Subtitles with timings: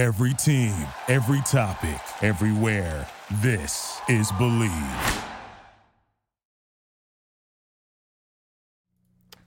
[0.00, 0.74] Every team,
[1.08, 3.06] every topic, everywhere.
[3.42, 5.24] This is Bleav.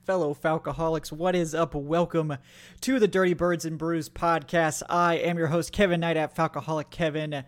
[0.04, 1.10] fellow Falcoholics.
[1.10, 1.74] What is up?
[1.74, 2.36] Welcome
[2.82, 4.84] to the Dirty Birds and Brews podcast.
[4.88, 7.42] I am your host, Kevin Knight at Falcoholic Kevin,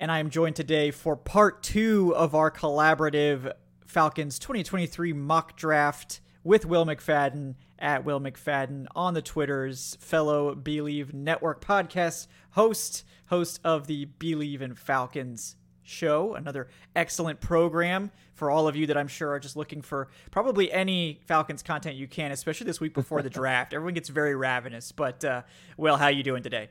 [0.00, 3.52] and I am joined today for part two of our collaborative
[3.86, 11.12] Falcons 2023 mock draft with Will McFadden at Will McFadden on the Twitters, fellow Bleav
[11.12, 18.68] Network podcast host, host of the Bleav in Falcons show, another excellent program for all
[18.68, 22.32] of you that I'm sure are just looking for probably any Falcons content you can,
[22.32, 23.74] especially this week before the draft.
[23.74, 24.92] Everyone gets very ravenous.
[24.92, 25.42] But uh,
[25.76, 26.70] Will, how you doing today?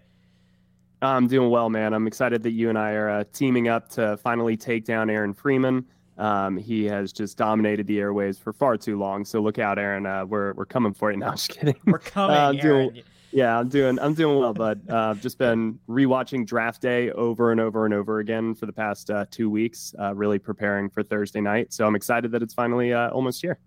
[1.02, 1.94] I'm doing well, man.
[1.94, 5.34] I'm excited that you and I are uh, teaming up to finally take down Aaron
[5.34, 5.86] Freeman.
[6.18, 9.24] Um, he has just dominated the airways for far too long.
[9.24, 10.06] So look out, Aaron.
[10.06, 11.32] Uh, we're we're coming for you now.
[11.32, 11.78] Just kidding.
[11.86, 12.58] We're coming, uh, Aaron.
[12.58, 14.82] Doing, yeah, I'm doing I'm doing well, bud.
[14.90, 19.10] Uh, just been rewatching Draft Day over and over and over again for the past
[19.10, 21.74] uh, two weeks, uh, really preparing for Thursday night.
[21.74, 23.60] So I'm excited that it's finally uh, almost here.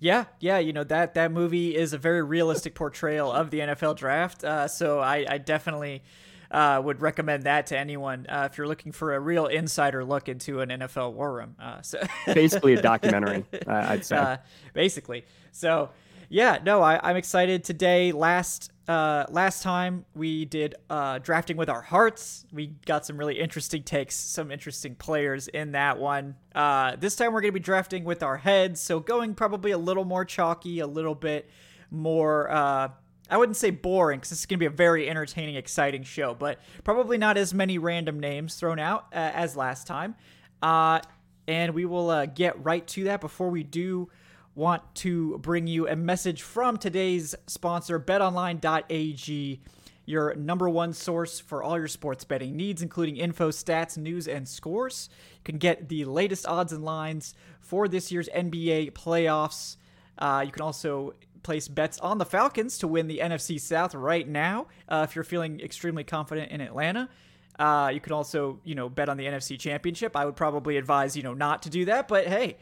[0.00, 3.96] Yeah, yeah, you know that that movie is a very realistic portrayal of the NFL
[3.96, 4.44] draft.
[4.44, 6.02] Uh, so I, I definitely
[6.50, 10.28] uh, would recommend that to anyone uh, if you're looking for a real insider look
[10.28, 11.56] into an NFL war room.
[11.58, 12.00] Uh, so
[12.32, 14.16] basically a documentary, I'd say.
[14.16, 14.36] Uh,
[14.72, 15.90] basically, so
[16.28, 18.12] yeah, no, I, am excited today.
[18.12, 22.44] Last uh, last time we did uh, drafting with our hearts.
[22.52, 26.36] We got some really interesting takes, some interesting players in that one.
[26.54, 29.78] Uh, this time we're going to be drafting with our heads, so going probably a
[29.78, 31.48] little more chalky, a little bit
[31.90, 32.50] more.
[32.50, 32.88] Uh,
[33.30, 36.34] I wouldn't say boring because this is going to be a very entertaining, exciting show,
[36.34, 40.14] but probably not as many random names thrown out uh, as last time.
[40.62, 41.00] Uh,
[41.46, 44.10] and we will uh, get right to that before we do
[44.54, 49.60] want to bring you a message from today's sponsor, betonline.ag,
[50.06, 54.46] your number one source for all your sports betting needs, including info, stats, news, and
[54.48, 55.08] scores.
[55.32, 59.76] You can get the latest odds and lines for this year's NBA playoffs.
[60.18, 64.26] Uh, you can also place bets on the Falcons to win the NFC South right
[64.26, 67.08] now uh, if you're feeling extremely confident in Atlanta.
[67.58, 70.16] Uh, you can also, you know, bet on the NFC Championship.
[70.16, 72.56] I would probably advise, you know, not to do that, but hey,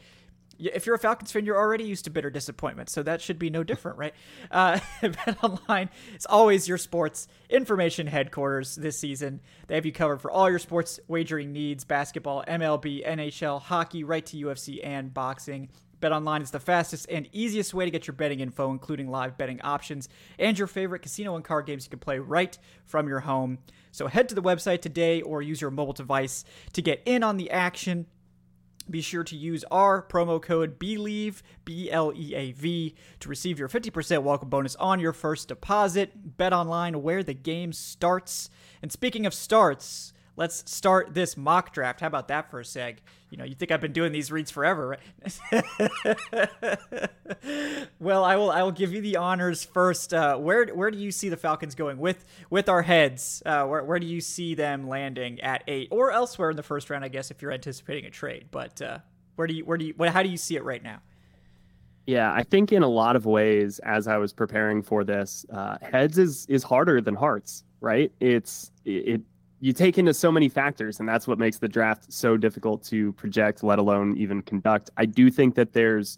[0.59, 3.49] if you're a Falcons fan, you're already used to bitter disappointment, so that should be
[3.49, 4.13] no different, right?
[4.51, 9.39] Uh, Bet Online is always your sports information headquarters this season.
[9.67, 14.25] They have you covered for all your sports wagering needs: basketball, MLB, NHL, hockey, right
[14.27, 15.69] to UFC and boxing.
[16.03, 19.37] Bet Online is the fastest and easiest way to get your betting info, including live
[19.37, 23.21] betting options and your favorite casino and card games you can play right from your
[23.21, 23.59] home.
[23.91, 26.43] So head to the website today or use your mobile device
[26.73, 28.07] to get in on the action.
[28.89, 33.57] Be sure to use our promo code BLEAV, B L E A V, to receive
[33.57, 36.37] your 50% welcome bonus on your first deposit.
[36.37, 38.49] Bet online where the game starts.
[38.81, 42.01] And speaking of starts, let's start this mock draft.
[42.01, 42.97] How about that for a seg?
[43.29, 44.99] You know, you think I've been doing these reads forever,
[45.51, 45.63] right?
[47.99, 48.51] well, I will.
[48.51, 50.13] I will give you the honors first.
[50.13, 53.41] Uh, where Where do you see the Falcons going with with our heads?
[53.45, 56.89] Uh, where Where do you see them landing at eight or elsewhere in the first
[56.89, 57.03] round?
[57.03, 58.99] I guess if you're anticipating a trade, but uh,
[59.35, 61.01] where do you Where do you what, How do you see it right now?
[62.05, 65.77] Yeah, I think in a lot of ways, as I was preparing for this, uh,
[65.81, 68.11] heads is is harder than hearts, right?
[68.19, 69.21] It's it
[69.63, 73.13] you take into so many factors, and that's what makes the draft so difficult to
[73.13, 74.89] project, let alone even conduct.
[74.97, 76.17] I do think that there's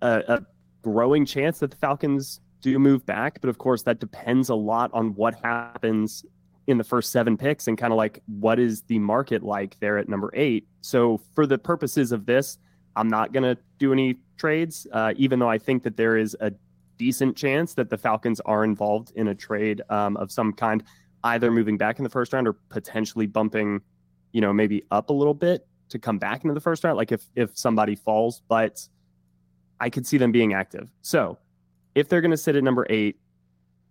[0.00, 0.46] a, a
[0.80, 4.92] growing chance that the Falcons do move back, but of course, that depends a lot
[4.94, 6.24] on what happens
[6.68, 9.98] in the first seven picks and kind of like what is the market like there
[9.98, 10.68] at number eight.
[10.82, 12.58] So, for the purposes of this,
[12.94, 16.36] I'm not going to do any trades, uh, even though I think that there is
[16.38, 16.52] a
[16.96, 20.84] decent chance that the Falcons are involved in a trade um, of some kind
[21.24, 23.80] either moving back in the first round or potentially bumping,
[24.32, 26.96] you know, maybe up a little bit to come back into the first round.
[26.96, 28.86] Like if if somebody falls, but
[29.80, 30.88] I could see them being active.
[31.02, 31.38] So
[31.94, 33.18] if they're going to sit at number eight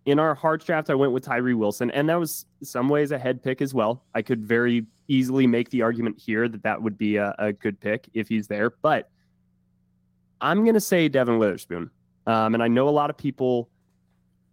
[0.06, 3.20] in our hard draft, I went with Tyree Wilson, and that was some ways a
[3.20, 4.04] head pick as well.
[4.16, 7.80] I could very easily make the argument here that that would be a, a good
[7.80, 9.10] pick if he's there, but
[10.40, 11.92] I'm going to say Devon Witherspoon.
[12.26, 13.70] Um, and I know a lot of people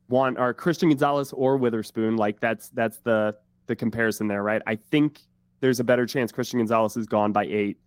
[0.08, 2.16] want are Christian Gonzalez or Witherspoon.
[2.16, 4.62] Like that's that's the the comparison there, right?
[4.66, 5.20] I think
[5.60, 7.78] there's a better chance Christian Gonzalez is gone by eight.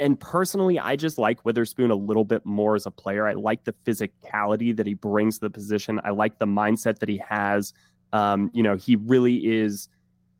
[0.00, 3.26] And personally, I just like Witherspoon a little bit more as a player.
[3.26, 6.00] I like the physicality that he brings to the position.
[6.04, 7.72] I like the mindset that he has.
[8.12, 9.88] Um, you know, he really is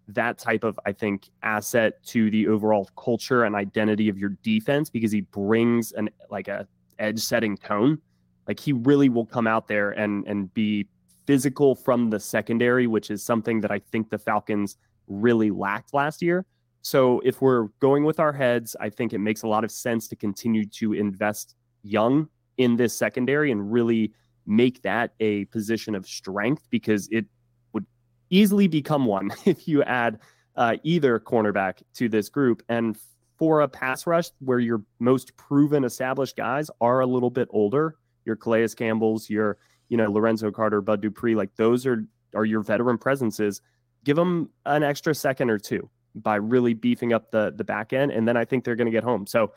[0.09, 4.91] that type of, I think, asset to the overall culture and identity of your defense
[4.91, 6.67] because he brings an like a
[6.99, 7.99] edge setting tone.
[8.47, 10.87] Like he really will come out there and and be
[11.29, 14.79] physical from the secondary, which is something that I think the Falcons
[15.09, 16.47] really lacked last year.
[16.81, 20.09] So if we're going with our heads, I think it makes a lot of sense
[20.09, 24.15] to continue to invest young in this secondary and really
[24.47, 27.27] make that a position of strength because it
[27.75, 27.85] would
[28.31, 30.21] easily become one if you add
[30.57, 32.63] uh, either cornerback to this group.
[32.71, 32.97] And
[33.39, 37.97] for a pass rush where your most proven established guys are a little bit older,
[38.25, 42.05] your Calais Campbells, your you know Lorenzo Carter, Bud Dupree, like those are
[42.35, 43.61] are your veteran presences.
[44.05, 48.13] Give them an extra second or two by really beefing up the the back end,
[48.13, 49.27] and then I think they're going to get home.
[49.27, 49.53] So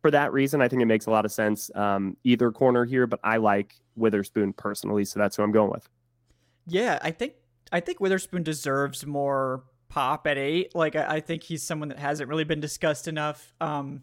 [0.00, 1.70] for that reason, I think it makes a lot of sense.
[1.74, 5.88] Um, either corner here, but I like Witherspoon personally, so that's who I'm going with.
[6.66, 7.34] Yeah, I think
[7.72, 10.74] I think Witherspoon deserves more pop at eight.
[10.74, 13.52] Like I, I think he's someone that hasn't really been discussed enough.
[13.60, 14.02] Um,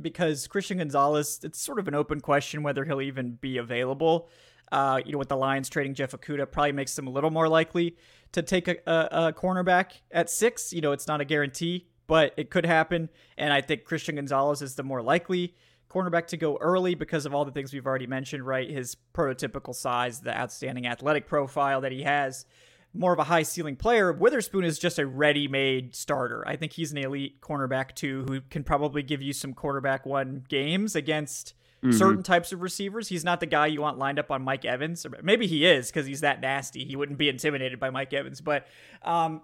[0.00, 4.28] because Christian Gonzalez, it's sort of an open question whether he'll even be available.
[4.72, 7.48] Uh, you know, with the Lions trading Jeff Okudah, probably makes them a little more
[7.48, 7.96] likely
[8.32, 10.72] to take a, a, a cornerback at six.
[10.72, 13.08] You know, it's not a guarantee, but it could happen.
[13.36, 15.54] And I think Christian Gonzalez is the more likely
[15.90, 18.70] cornerback to go early because of all the things we've already mentioned, right?
[18.70, 22.46] His prototypical size, the outstanding athletic profile that he has,
[22.94, 24.12] more of a high ceiling player.
[24.12, 26.46] Witherspoon is just a ready made starter.
[26.46, 30.44] I think he's an elite cornerback too, who can probably give you some quarterback one
[30.48, 31.92] games against mm-hmm.
[31.92, 33.08] certain types of receivers.
[33.08, 35.06] He's not the guy you want lined up on Mike Evans.
[35.22, 36.84] Maybe he is because he's that nasty.
[36.84, 38.66] He wouldn't be intimidated by Mike Evans, but
[39.02, 39.42] um,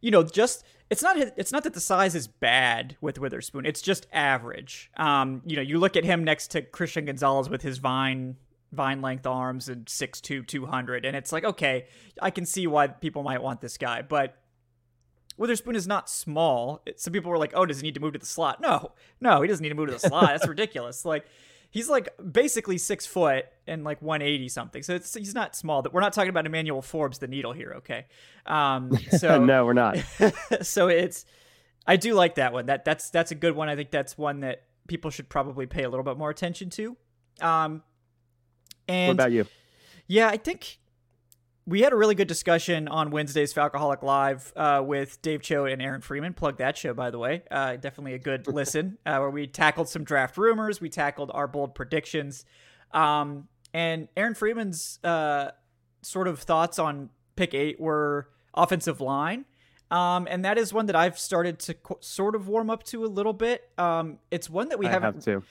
[0.00, 3.66] you know, just it's not it's not that the size is bad with Witherspoon.
[3.66, 4.90] It's just average.
[4.96, 8.36] Um, you know, you look at him next to Christian Gonzalez with his vine
[8.70, 11.86] vine length arms and 6'2", 200, and it's like okay,
[12.20, 14.36] I can see why people might want this guy, but
[15.38, 16.82] Witherspoon is not small.
[16.96, 19.40] Some people were like, "Oh, does he need to move to the slot?" No, no,
[19.40, 20.26] he doesn't need to move to the slot.
[20.26, 21.04] That's ridiculous.
[21.04, 21.26] Like
[21.70, 24.82] he's like basically six foot and like 180 something.
[24.82, 25.82] So it's he's not small.
[25.82, 27.74] That we're not talking about Emmanuel Forbes, the needle here.
[27.78, 28.06] Okay.
[28.46, 29.98] Um, so no, we're not.
[30.62, 31.24] so it's
[31.86, 32.66] I do like that one.
[32.66, 33.68] That that's that's a good one.
[33.68, 36.96] I think that's one that people should probably pay a little bit more attention to.
[37.40, 37.82] Um,
[38.88, 39.46] and what about you?
[40.06, 40.78] Yeah, I think
[41.68, 45.82] we had a really good discussion on Wednesday's Falcoholic Live uh, with Dave Cho and
[45.82, 46.32] Aaron Freeman.
[46.32, 47.42] Plug that show, by the way.
[47.50, 50.80] Uh, definitely a good listen uh, where we tackled some draft rumors.
[50.80, 52.46] We tackled our bold predictions.
[52.92, 55.50] Um, and Aaron Freeman's uh,
[56.00, 59.44] sort of thoughts on pick eight were offensive line.
[59.90, 63.04] Um, and that is one that I've started to co- sort of warm up to
[63.04, 63.68] a little bit.
[63.76, 65.44] Um, it's one that we I haven't have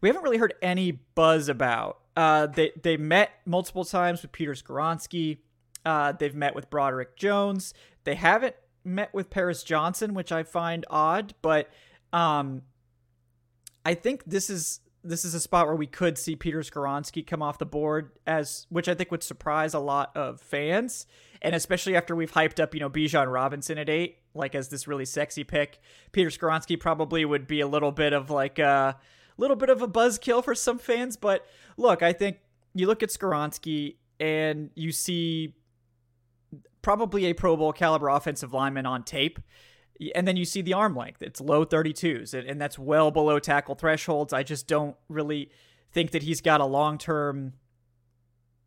[0.00, 1.98] we haven't really heard any buzz about.
[2.16, 5.38] Uh, they they met multiple times with Peter Skoronski.
[5.84, 7.74] Uh, they've met with Broderick Jones.
[8.04, 8.54] They haven't
[8.84, 11.70] met with Paris Johnson, which I find odd, but
[12.12, 12.62] um,
[13.84, 17.42] I think this is this is a spot where we could see Peter Skoronski come
[17.42, 21.06] off the board as which I think would surprise a lot of fans.
[21.42, 24.88] And especially after we've hyped up, you know, Bijan Robinson at eight, like as this
[24.88, 25.78] really sexy pick.
[26.12, 28.96] Peter Skoronski probably would be a little bit of like a
[29.36, 31.16] little bit of a buzzkill for some fans.
[31.16, 31.46] But
[31.76, 32.38] look, I think
[32.74, 35.54] you look at Skoronski and you see
[36.82, 39.38] probably a Pro Bowl caliber offensive lineman on tape.
[40.14, 41.22] And then you see the arm length.
[41.22, 44.32] It's low 32s, and, and that's well below tackle thresholds.
[44.32, 45.50] I just don't really
[45.92, 47.54] think that he's got a long term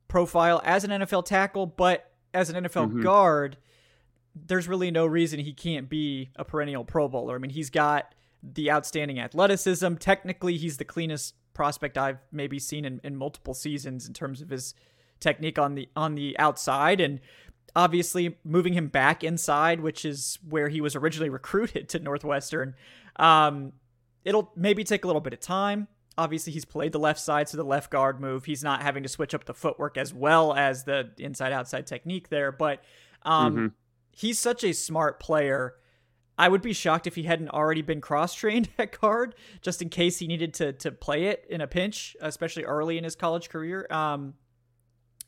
[0.07, 3.01] profile as an NFL tackle, but as an NFL mm-hmm.
[3.01, 3.57] guard,
[4.33, 7.35] there's really no reason he can't be a perennial Pro Bowler.
[7.35, 9.95] I mean, he's got the outstanding athleticism.
[9.95, 14.50] Technically, he's the cleanest prospect I've maybe seen in, in multiple seasons in terms of
[14.50, 14.73] his
[15.19, 17.19] technique on the on the outside and
[17.78, 22.76] obviously moving him back inside, which is where he was originally recruited to Northwestern.
[23.18, 23.72] Um,
[24.26, 25.88] it'll maybe take a little bit of time.
[26.18, 28.46] Obviously, he's played the left side, so the left guard move.
[28.46, 32.30] He's not having to switch up the footwork as well as the inside outside technique
[32.30, 32.52] there.
[32.52, 32.84] But
[33.22, 33.68] um, mm-hmm.
[34.12, 35.76] he's such a smart player.
[36.40, 39.90] I would be shocked if he hadn't already been cross trained at guard, just in
[39.90, 43.50] case he needed to to play it in a pinch, especially early in his college
[43.50, 43.86] career.
[43.92, 44.34] Um,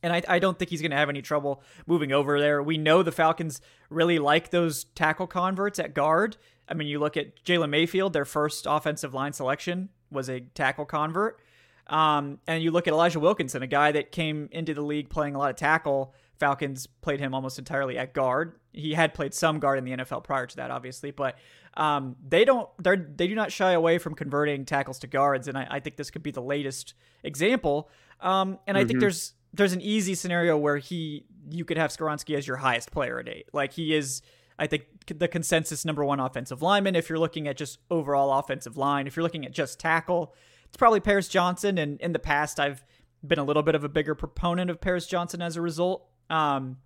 [0.02, 2.64] and I, I don't think he's going to have any trouble moving over there.
[2.64, 6.38] We know the Falcons really like those tackle converts at guard.
[6.68, 10.86] I mean, you look at Jalen Mayfield, their first offensive line selection was a tackle
[10.86, 11.40] convert.
[11.88, 15.36] Um, and you look at Elijah Wilkinson, a guy that came into the league playing
[15.36, 16.14] a lot of tackle.
[16.40, 18.54] Falcons played him almost entirely at guard.
[18.72, 21.38] He had played some guard in the NFL prior to that, obviously, but
[21.76, 25.58] um, they don't they they do not shy away from converting tackles to guards, and
[25.58, 27.90] I, I think this could be the latest example.
[28.22, 28.78] Um, and mm-hmm.
[28.78, 29.00] I think mm-hmm.
[29.00, 33.20] there's there's an easy scenario where he you could have Skoronski as your highest player
[33.20, 33.48] at eight.
[33.54, 34.22] Like he is,
[34.58, 36.96] I think the consensus number one offensive lineman.
[36.96, 40.78] If you're looking at just overall offensive line, if you're looking at just tackle, it's
[40.78, 41.78] probably Paris Johnson.
[41.78, 42.86] And in the past, I've
[43.26, 46.08] been a little bit of a bigger proponent of Paris Johnson as a result.
[46.30, 46.78] Um,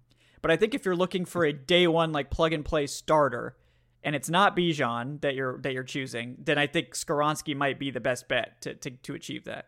[0.42, 3.58] but I think if you're looking for a day one like plug and play starter,
[4.04, 7.92] and it's not Bijan that you're that you're choosing, then I think Skoronski might be
[7.92, 9.68] the best bet to to, to achieve that.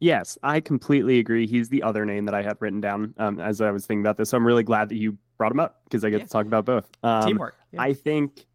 [0.00, 1.46] Yes, I completely agree.
[1.46, 4.16] He's the other name that I had written down um, as I was thinking about
[4.16, 4.30] this.
[4.30, 6.24] So I'm really glad that you brought him up because I get Yeah.
[6.24, 6.88] to talk about both.
[7.02, 7.54] Um, Teamwork.
[7.72, 7.82] Yeah.
[7.82, 8.46] I think,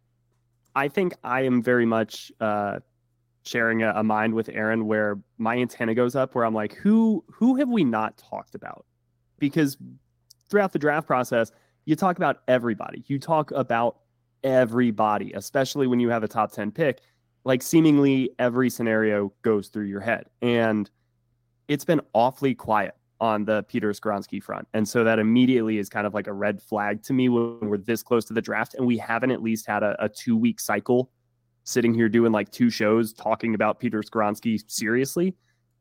[0.74, 2.80] I think I am very much uh,
[3.44, 7.24] sharing a, a mind with Aaron where my antenna goes up, where I'm like, who
[7.32, 8.84] who have we not talked about?
[9.38, 9.76] Because
[10.50, 11.52] throughout the draft process,
[11.84, 13.04] you talk about everybody.
[13.06, 13.98] You talk about
[14.42, 17.00] everybody, especially when you have a top ten pick.
[17.44, 20.90] Like seemingly every scenario goes through your head, and
[21.68, 24.68] it's been awfully quiet on the Peter Skoronski front.
[24.74, 27.78] And so that immediately is kind of like a red flag to me when we're
[27.78, 30.60] this close to the draft and we haven't at least had a, a two week
[30.60, 31.10] cycle
[31.64, 35.34] sitting here doing like two shows talking about Peter Skoronski seriously.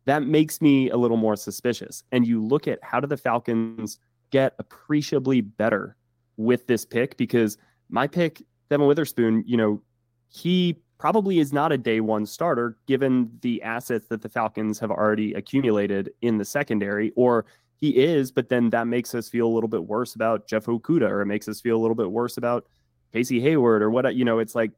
[0.05, 2.03] That makes me a little more suspicious.
[2.11, 3.99] And you look at how do the Falcons
[4.31, 5.95] get appreciably better
[6.37, 7.17] with this pick?
[7.17, 7.57] Because
[7.89, 9.81] my pick, Devon Witherspoon, you know,
[10.29, 14.89] he probably is not a day one starter given the assets that the Falcons have
[14.89, 17.45] already accumulated in the secondary, or
[17.75, 21.07] he is, but then that makes us feel a little bit worse about Jeff Okudah,
[21.07, 22.65] or it makes us feel a little bit worse about
[23.13, 24.71] Casey Hayward, or what, you know, it's like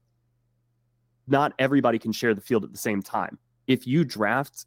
[1.28, 3.38] not everybody can share the field at the same time.
[3.68, 4.66] If you draft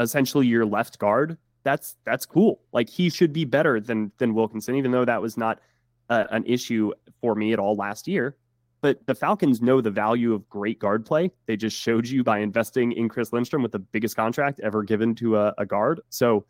[0.00, 2.60] essentially your left guard, that's that's cool.
[2.72, 5.60] Like he should be better than than Wilkinson, even though that was not
[6.08, 6.90] uh, an issue
[7.20, 8.36] for me at all last year.
[8.82, 11.30] But the Falcons know the value of great guard play.
[11.46, 15.14] They just showed you by investing in Chris Lindstrom with the biggest contract ever given
[15.16, 16.00] to a, a guard.
[16.08, 16.46] So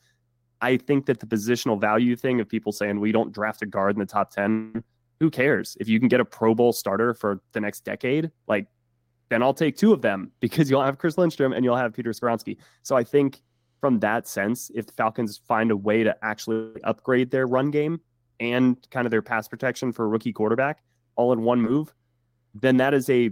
[0.60, 3.96] I think that the positional value thing of people saying we don't draft a guard
[3.96, 4.84] in the top 10,
[5.18, 5.76] who cares?
[5.80, 8.66] If you can get a Pro Bowl starter for the next decade, like
[9.28, 12.10] then I'll take two of them because you'll have Chris Lindstrom and you'll have Peter
[12.10, 12.58] Skoronski.
[12.82, 13.42] So I think
[13.80, 18.00] from that sense, if the Falcons find a way to actually upgrade their run game
[18.38, 20.82] and kind of their pass protection for a rookie quarterback
[21.16, 21.94] all in one move,
[22.54, 23.30] then that is a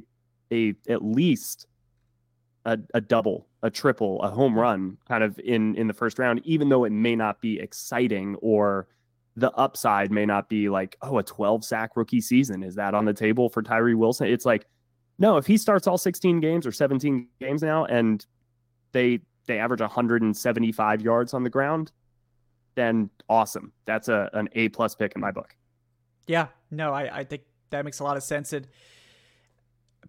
[0.53, 1.67] a at least
[2.65, 6.41] a, a double, a triple, a home run kind of in in the first round,
[6.45, 8.89] even though it may not be exciting or
[9.37, 12.65] the upside may not be like, oh, a 12 sack rookie season.
[12.65, 14.27] Is that on the table for Tyree Wilson?
[14.27, 14.67] It's like,
[15.19, 18.25] no, if he starts all 16 games or 17 games now and
[18.93, 21.93] they they average 175 yards on the ground,
[22.75, 23.73] then awesome.
[23.87, 25.57] That's a an A plus pick in my book.
[26.27, 28.53] Yeah, no, I, I think that makes a lot of sense.
[28.53, 28.67] And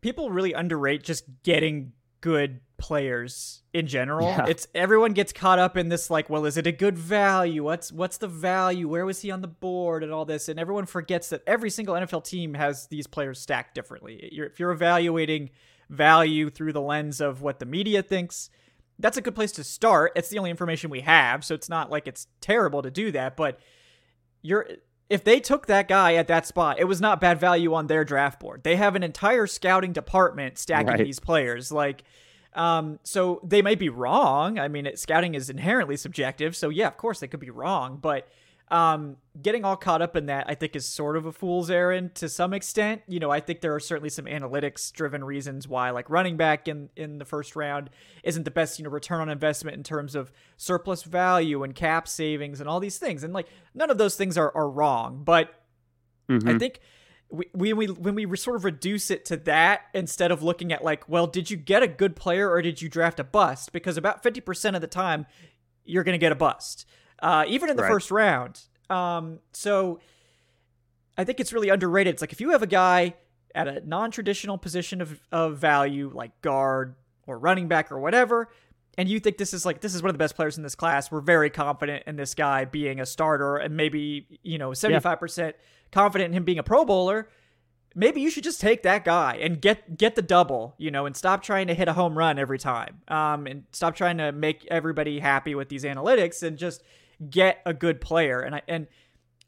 [0.01, 4.27] people really underrate just getting good players in general.
[4.27, 4.45] Yeah.
[4.47, 7.63] It's everyone gets caught up in this like, well, is it a good value?
[7.63, 8.87] What's what's the value?
[8.87, 10.49] Where was he on the board and all this?
[10.49, 14.29] And everyone forgets that every single NFL team has these players stacked differently.
[14.31, 15.51] You're, if you're evaluating
[15.89, 18.49] value through the lens of what the media thinks,
[18.97, 20.11] that's a good place to start.
[20.15, 23.37] It's the only information we have, so it's not like it's terrible to do that,
[23.37, 23.59] but
[24.41, 24.67] you're
[25.09, 28.03] if they took that guy at that spot, it was not bad value on their
[28.05, 28.63] draft board.
[28.63, 31.03] They have an entire scouting department stacking Right.
[31.03, 31.71] these players.
[31.71, 32.03] Like,
[32.53, 34.59] um, so they might be wrong.
[34.59, 36.55] I mean, it, scouting is inherently subjective.
[36.55, 38.27] So yeah, of course they could be wrong, but
[38.71, 42.13] um, getting all caught up in that, I think, is sort of a fool's errand
[42.15, 43.01] to some extent.
[43.07, 46.89] You know, I think there are certainly some analytics-driven reasons why, like running back in
[46.95, 47.89] in the first round,
[48.23, 52.07] isn't the best, you know, return on investment in terms of surplus value and cap
[52.07, 53.23] savings and all these things.
[53.23, 55.53] And like none of those things are are wrong, but
[56.29, 56.47] Mhm.
[56.47, 56.79] I think
[57.31, 60.83] we, we, we when we sort of reduce it to that instead of looking at
[60.83, 63.71] like, well, did you get a good player or did you draft a bust?
[63.71, 65.25] Because about fifty percent of the time,
[65.85, 66.85] you're going to get a bust,
[67.21, 67.91] uh, even in the Right.
[67.91, 68.61] first round.
[68.89, 69.99] Um, so
[71.17, 72.13] I think it's really underrated.
[72.13, 73.15] It's like if you have a guy
[73.55, 76.95] at a non-traditional position of of value, like guard
[77.27, 78.47] or running back or whatever,
[78.97, 80.75] and you think this is like this is one of the best players in this
[80.75, 85.53] class, we're very confident in this guy being a starter and maybe, you know, 75%
[85.91, 87.29] confident in him being a pro bowler,
[87.99, 91.15] maybe you should just take that guy and get get the double, you know, and
[91.15, 93.01] stop trying to hit a home run every time.
[93.07, 96.81] Um and stop trying to make everybody happy with these analytics and just
[97.29, 98.39] get a good player.
[98.39, 98.87] And I and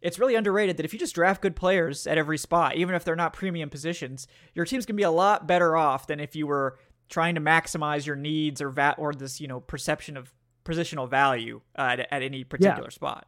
[0.02, 3.06] it's really underrated that if you just draft good players at every spot, even if
[3.06, 6.46] they're not premium positions, your team's gonna be a lot better off than if you
[6.46, 6.78] were
[7.10, 10.34] trying to maximize your needs or va- or this you know perception of
[10.66, 13.28] positional value uh, at, at any particular spot.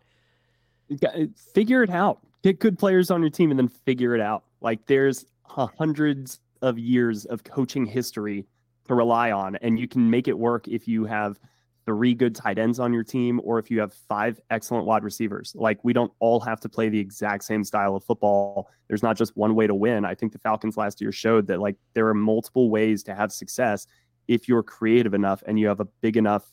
[1.53, 2.19] Figure it out.
[2.43, 4.43] Get good players on your team and then figure it out.
[4.63, 8.47] Like there's hundreds of years of coaching history
[8.87, 11.37] to rely on, and you can make it work if you have
[11.85, 15.53] three good tight ends on your team or if you have five excellent wide receivers.
[15.55, 18.69] Like we don't all have to play the exact same style of football.
[18.87, 20.05] There's not just one way to win.
[20.05, 23.31] I think the Falcons last year showed that like there are multiple ways to have
[23.31, 23.85] success
[24.29, 26.45] if you're creative enough and you have a big enough,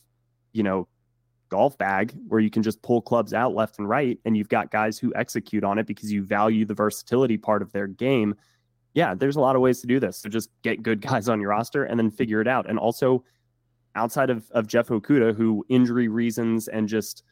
[0.51, 0.87] you know,
[1.51, 4.71] golf bag where you can just pull clubs out left and right and you've got
[4.71, 8.33] guys who execute on it because you value the versatility part of their game.
[8.93, 10.17] Yeah, there's a lot of ways to do this.
[10.17, 12.69] So just get good guys on your roster and then figure it out.
[12.69, 13.23] And also
[13.95, 17.23] outside of, of Jeff Okudah, who injury reasons and just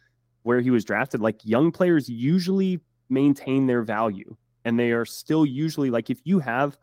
[0.43, 4.35] where he was drafted, like young players usually maintain their value.
[4.65, 6.77] And they are still usually like if you have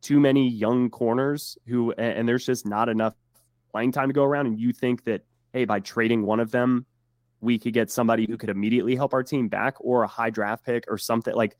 [0.00, 3.14] too many young corners who and there's just not enough
[3.70, 5.22] playing time to go around and you think that
[5.52, 6.86] hey, by trading one of them,
[7.40, 10.64] we could get somebody who could immediately help our team back or a high draft
[10.64, 11.34] pick or something.
[11.34, 11.56] Like,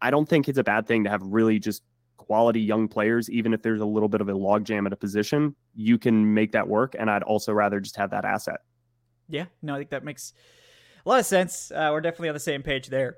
[0.00, 1.82] I don't think it's a bad thing to have really just
[2.16, 5.54] quality young players, even if there's a little bit of a logjam at a position,
[5.74, 6.94] you can make that work.
[6.98, 8.60] And I'd also rather just have that asset.
[9.28, 10.32] Yeah, no, I think that makes
[11.04, 11.70] a lot of sense.
[11.70, 13.16] Uh, we're definitely on the same page there.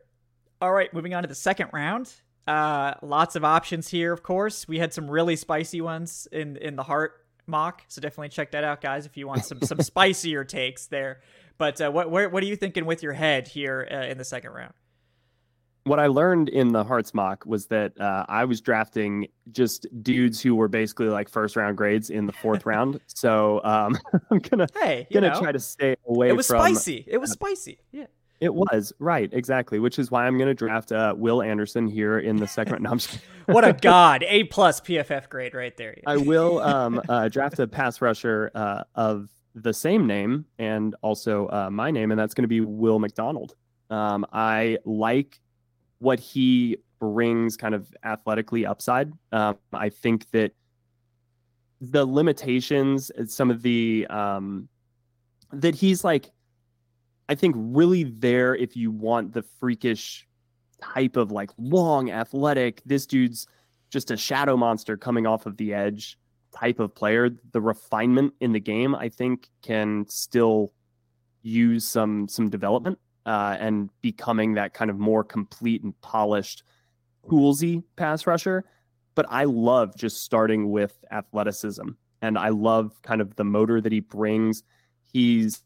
[0.60, 2.12] All right, moving on to the second round.
[2.46, 4.68] Uh, lots of options here, of course.
[4.68, 7.12] We had some really spicy ones in in the heart
[7.46, 7.82] mock.
[7.88, 11.20] So definitely check that out, guys, if you want some some spicier takes there.
[11.58, 14.52] But uh, what what are you thinking with your head here uh, in the second
[14.52, 14.72] round?
[15.84, 20.40] What I learned in the Hearts mock was that uh, I was drafting just dudes
[20.40, 23.00] who were basically like first round grades in the fourth round.
[23.06, 23.98] So um,
[24.30, 26.28] I'm gonna hey, gonna know, try to stay away.
[26.28, 27.04] It was from, spicy.
[27.06, 27.78] It was spicy.
[27.92, 28.06] Yeah.
[28.40, 32.18] It was right, exactly, which is why I'm going to draft uh, Will Anderson here
[32.18, 33.06] in the second round.
[33.46, 34.24] No, what a god!
[34.26, 35.96] A plus PFF grade right there.
[36.06, 41.48] I will um, uh, draft a pass rusher uh, of the same name and also
[41.48, 43.56] uh, my name, and that's going to be Will McDonald.
[43.90, 45.38] Um, I like
[45.98, 49.12] what he brings, kind of athletically upside.
[49.32, 50.52] Um, I think that
[51.82, 54.68] the limitations, some of the um,
[55.52, 56.30] that he's like
[57.30, 60.26] I think really there if you want the freakish
[60.82, 63.46] type of like long athletic, this dude's
[63.88, 66.18] just a shadow monster coming off of the edge
[66.52, 67.30] type of player.
[67.52, 70.72] The refinement in the game, I think, can still
[71.42, 76.64] use some some development uh, and becoming that kind of more complete and polished
[77.28, 78.64] toolsy pass rusher.
[79.14, 81.90] But I love just starting with athleticism,
[82.22, 84.64] and I love kind of the motor that he brings.
[85.12, 85.62] He's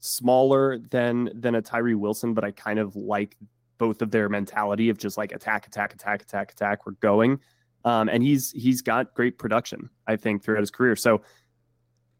[0.00, 3.36] smaller than than a Tyree Wilson, but I kind of like
[3.78, 6.86] both of their mentality of just like attack, attack, attack, attack, attack.
[6.86, 7.40] We're going,
[7.84, 10.96] um, and he's he's got great production, I think, throughout his career.
[10.96, 11.22] So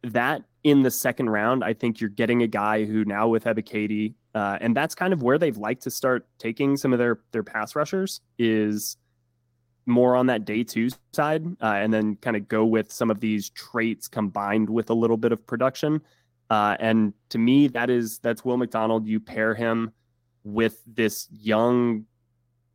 [0.02, 4.14] that in the second round, I think you're getting a guy who now with Ebiketie,
[4.34, 7.42] uh, and that's kind of where they've liked to start taking some of their their
[7.42, 8.96] pass rushers is
[9.86, 13.20] more on that day two side, uh, and then kind of go with some of
[13.20, 16.00] these traits combined with a little bit of production.
[16.50, 19.06] Uh, and to me, that is that's Will McDonald.
[19.06, 19.92] You pair him
[20.44, 22.04] with this young,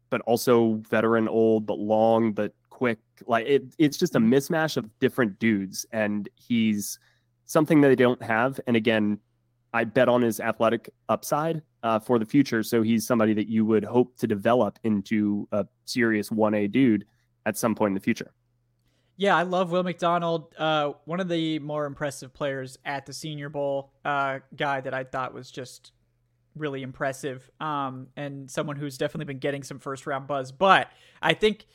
[0.09, 2.99] but also veteran, old but long but quick.
[3.27, 6.99] Like it, it's just a mismatch of different dudes, and he's
[7.45, 8.59] something that they don't have.
[8.65, 9.19] And again,
[9.73, 12.63] I bet on his athletic upside uh, for the future.
[12.63, 17.05] So he's somebody that you would hope to develop into a serious one A dude
[17.45, 18.31] at some point in the future.
[19.17, 20.53] Yeah, I love Will McDonald.
[20.57, 23.91] Uh, one of the more impressive players at the Senior Bowl.
[24.03, 25.91] Uh, guy that I thought was just
[26.55, 27.49] really impressive.
[27.59, 30.51] Um, and someone who's definitely been getting some first round buzz.
[30.51, 30.89] But
[31.21, 31.65] I think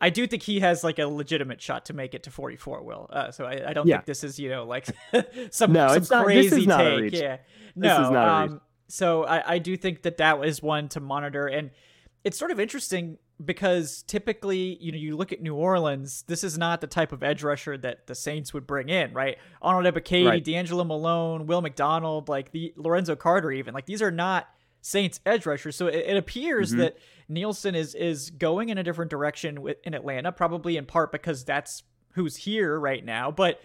[0.00, 2.82] I do think he has like a legitimate shot to make it to 44.
[2.82, 3.08] Will.
[3.12, 3.96] Uh, so I, I don't yeah.
[3.96, 4.86] think this is you know like
[5.50, 7.12] some no, some it's crazy not, take.
[7.12, 7.38] Yeah,
[7.74, 7.88] no.
[7.88, 11.46] This is not um, so I, I do think that that is one to monitor
[11.46, 11.70] and
[12.24, 16.58] it's sort of interesting because typically, you know, you look at New Orleans, this is
[16.58, 19.38] not the type of edge rusher that the Saints would bring in, right?
[19.62, 20.44] Arnold Ebiketie, right.
[20.44, 24.48] DeAngelo Malone, Will McDonald, like the Lorenzo Carter, even like these are not
[24.80, 25.76] Saints edge rushers.
[25.76, 26.80] So it, it appears mm-hmm.
[26.80, 26.98] that
[27.28, 31.44] Nielsen is is going in a different direction with, in Atlanta, probably in part because
[31.44, 33.30] that's who's here right now.
[33.30, 33.60] But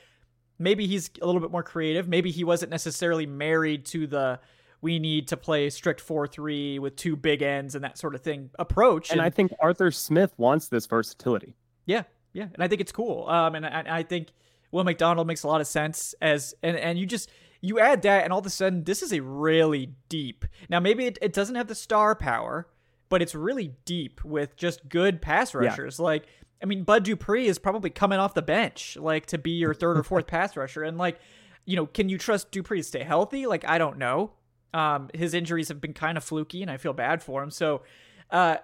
[0.59, 2.07] maybe he's a little bit more creative.
[2.07, 4.39] Maybe he wasn't necessarily married to the
[4.83, 8.49] we need to play strict 4-3 with two big ends and that sort of thing
[8.59, 9.09] approach.
[9.09, 11.55] And, and I think Arthur Smith wants this versatility.
[11.85, 13.27] Yeah, yeah, and I think it's cool.
[13.29, 14.27] Um, and I, I think
[14.71, 17.29] Will McDonald makes a lot of sense as and and you just
[17.61, 20.45] you add that and all of a sudden this is a really deep.
[20.69, 22.67] Now maybe it, it doesn't have the star power,
[23.07, 25.97] but it's really deep with just good pass rushers.
[25.97, 26.03] Yeah.
[26.03, 26.25] Like
[26.61, 29.97] I mean, Bud Dupree is probably coming off the bench, like to be your third
[29.97, 31.19] or fourth pass rusher, and like,
[31.65, 33.45] you know, can you trust Dupree to stay healthy?
[33.45, 34.31] Like, I don't know.
[34.73, 37.51] Um, his injuries have been kind of fluky, and I feel bad for him.
[37.51, 37.83] So,
[38.31, 38.57] uh,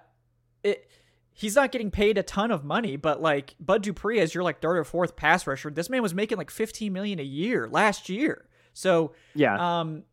[0.63, 0.89] it
[1.39, 4.59] he's not getting paid a ton of money, but like Bud Dupree as your like
[4.59, 8.09] third or fourth pass rusher, this man was making like 15 million a year last
[8.09, 8.49] year.
[8.73, 10.03] So yeah, um,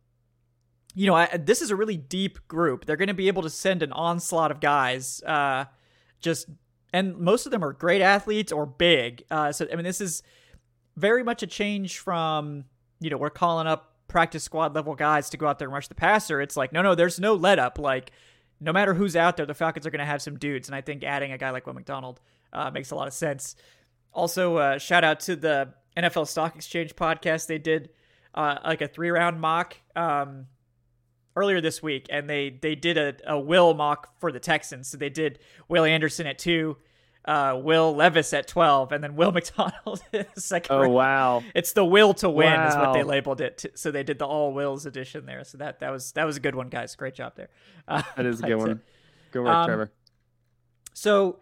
[0.95, 2.85] you know, I, this is a really deep group.
[2.85, 5.21] They're going to be able to send an onslaught of guys.
[5.23, 5.65] Uh,
[6.21, 6.47] just
[6.93, 9.23] and most of them are great athletes or big.
[9.29, 10.23] Uh, so I mean, this is
[10.95, 12.63] very much a change from
[13.01, 15.87] you know we're calling up practice squad level guys to go out there and rush
[15.87, 16.41] the passer.
[16.41, 17.77] It's like, no, no, there's no let up.
[17.77, 18.11] Like,
[18.59, 20.67] no matter who's out there, the Falcons are going to have some dudes.
[20.67, 22.19] And I think adding a guy like Will McDonald
[22.53, 23.55] uh, makes a lot of sense.
[24.13, 27.47] Also, uh, shout out to the NFL Stock Exchange podcast.
[27.47, 27.89] They did
[28.33, 30.47] uh, like a three round mock um,
[31.35, 34.87] earlier this week, and they they did a, a Will mock for the Texans.
[34.89, 36.77] So they did Will Anderson at two,
[37.27, 40.01] uh, Will Levis at 12, and then Will McDonald
[40.37, 40.75] second.
[40.75, 40.93] Oh, round.
[40.93, 41.43] wow.
[41.53, 42.67] It's the will to win wow.
[42.67, 43.59] is what they labeled it.
[43.59, 45.43] To, so they did the all wills edition there.
[45.43, 46.95] So that that was that was a good one, guys.
[46.95, 47.49] Great job there.
[47.89, 48.81] Uh, That is a good one.
[49.31, 49.91] Good work, um, Trevor.
[50.93, 51.39] So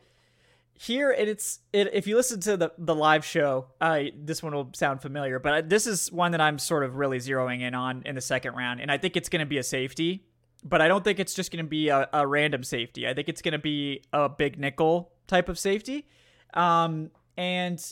[0.75, 4.53] here and it's it, if you listen to the the live show, uh, this one
[4.53, 8.03] will sound familiar, but this is one that I'm sort of really zeroing in on
[8.05, 10.25] in the second round, and I think it's going to be a safety.
[10.63, 13.07] But I don't think it's just going to be a, a random safety.
[13.07, 16.07] I think it's going to be a big nickel type of safety.
[16.53, 17.83] Um, and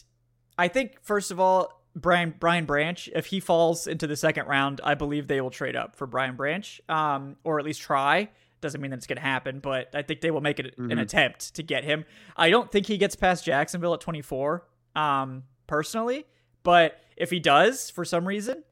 [0.58, 4.82] I think first of all, Brian Brian Branch, if he falls into the second round,
[4.84, 8.30] I believe they will trade up for Brian Branch, um, or at least try.
[8.62, 10.90] Doesn't mean that it's going to happen, but I think they will make it an
[10.90, 11.02] Mhm.
[11.02, 12.06] attempt to get him.
[12.38, 14.66] I don't think he gets past Jacksonville at 24,
[14.96, 16.26] um, personally,
[16.64, 18.64] but if he does for some reason,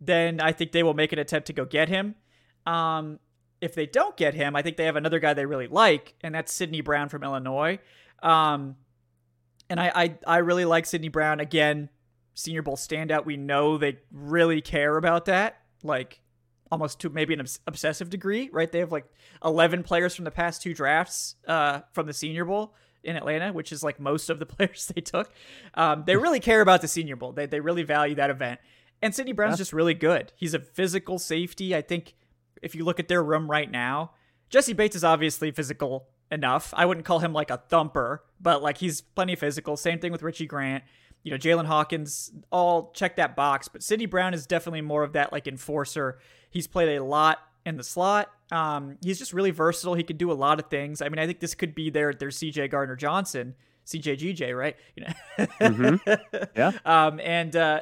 [0.00, 2.16] then I think they will make an attempt to go get him.
[2.66, 3.18] Um,
[3.60, 6.34] if they don't get him, I think they have another guy they really like, and
[6.34, 7.78] that's Sydney Brown from Illinois.
[8.22, 8.76] Um,
[9.70, 11.40] and I, I, I really like Sydney Brown.
[11.40, 11.88] Again,
[12.34, 13.26] Senior Bowl standout.
[13.26, 16.20] We know they really care about that, like
[16.70, 18.70] almost to maybe an obs- obsessive degree, right?
[18.70, 19.06] They have like
[19.44, 23.72] 11 players from the past two drafts uh, from the Senior Bowl in Atlanta, which
[23.72, 25.32] is like most of the players they took.
[25.74, 27.32] Um, they really care about the Senior Bowl.
[27.32, 28.60] They, they really value that event.
[29.02, 29.58] And Sydney Brown's Yeah.
[29.58, 30.32] just really good.
[30.36, 31.74] He's a physical safety.
[31.74, 32.14] I think
[32.62, 34.12] if you look at their room right now,
[34.50, 36.72] Jessie Bates is obviously physical enough.
[36.76, 39.76] I wouldn't call him like a thumper, but like he's plenty physical.
[39.76, 40.84] Same thing with Richie Grant.
[41.22, 45.12] You know, Jaylinn Hawkins all check that box, but Sydney Brown is definitely more of
[45.14, 46.18] that like enforcer.
[46.50, 48.30] He's played a lot in the slot.
[48.50, 49.94] Um, he's just really versatile.
[49.94, 51.02] He could do a lot of things.
[51.02, 53.54] I mean, I think this could be their their CJ Gardner Johnson,
[53.86, 54.76] CJGJ, right?
[54.96, 56.48] You know, Mhm.
[56.56, 56.72] Yeah.
[56.84, 57.80] um, and uh,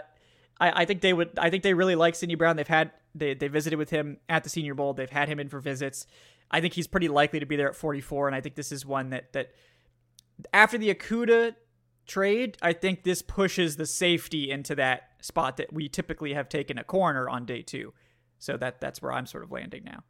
[0.58, 1.38] I, I think they would.
[1.38, 2.56] I think they really like Sydney Brown.
[2.56, 4.94] They've had they they visited with him at the Senior Bowl.
[4.94, 6.06] They've had him in for visits.
[6.50, 8.86] I think he's pretty likely to be there at 44, and I think this is
[8.86, 9.50] one that that
[10.52, 11.54] after the Okudah
[12.06, 16.78] trade, I think this pushes the safety into that spot that we typically have taken
[16.78, 17.92] a corner on day two.
[18.38, 20.04] So that that's where I'm sort of landing now.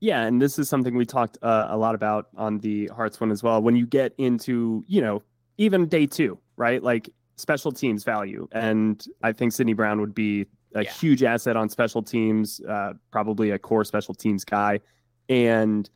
[0.00, 3.30] Yeah, and this is something we talked uh, a lot about on the Hearts one
[3.30, 3.62] as well.
[3.62, 5.22] When you get into, you know,
[5.56, 6.82] even day two, right?
[6.82, 10.92] Like special teams value, and I think Sydney Brown would be a Yeah.
[10.92, 14.80] huge asset on special teams, uh, probably a core special teams guy.
[15.28, 15.88] And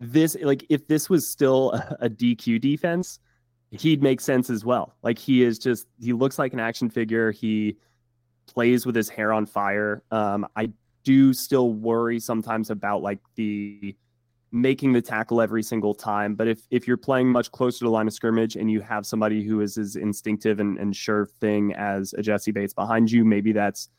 [0.00, 3.18] this, like, if this was still a, a DQ defense,
[3.70, 4.94] he'd make sense as well.
[5.02, 7.32] Like he is just, he looks like an action figure.
[7.32, 7.76] He
[8.46, 10.02] plays with his hair on fire.
[10.10, 10.70] Um, I
[11.04, 13.94] do still worry sometimes about like the
[14.50, 16.34] making the tackle every single time.
[16.34, 19.04] But if if you're playing much closer to the line of scrimmage and you have
[19.04, 23.24] somebody who is as instinctive and, and sure thing as a Jessie Bates behind you,
[23.24, 23.90] maybe that's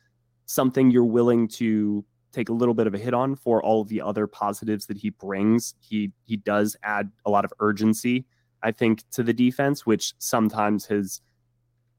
[0.49, 3.87] something you're willing to take a little bit of a hit on for all of
[3.87, 5.75] the other positives that he brings.
[5.79, 8.25] He he does add a lot of urgency,
[8.63, 11.21] I think, to the defense, which sometimes has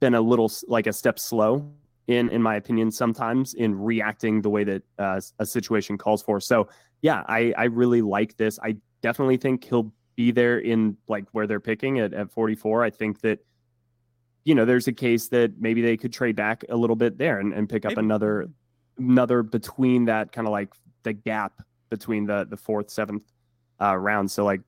[0.01, 1.73] been a little like a step slow
[2.09, 6.41] in in my opinion sometimes in reacting the way that uh, a situation calls for.
[6.41, 6.69] So
[7.03, 8.59] yeah i i really like this.
[8.63, 12.91] I definitely think he'll be there in like where they're picking at, at 44 i
[12.91, 13.39] think that
[14.45, 17.39] you know there's a case that maybe they could trade back a little bit there
[17.39, 18.01] and, and pick up Maybe.
[18.07, 18.49] another
[18.99, 20.73] another between that kind of like
[21.03, 23.23] the gap between the the fourth seventh
[23.81, 24.61] uh round so like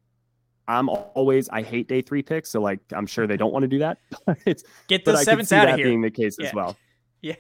[0.69, 3.69] i'm always i hate day three picks so like i'm sure they don't want to
[3.69, 4.39] do that but
[4.89, 5.87] Get but the seventh see out that of here.
[5.87, 6.49] being the case Yeah.
[6.49, 6.77] as well
[7.25, 7.35] Yeah.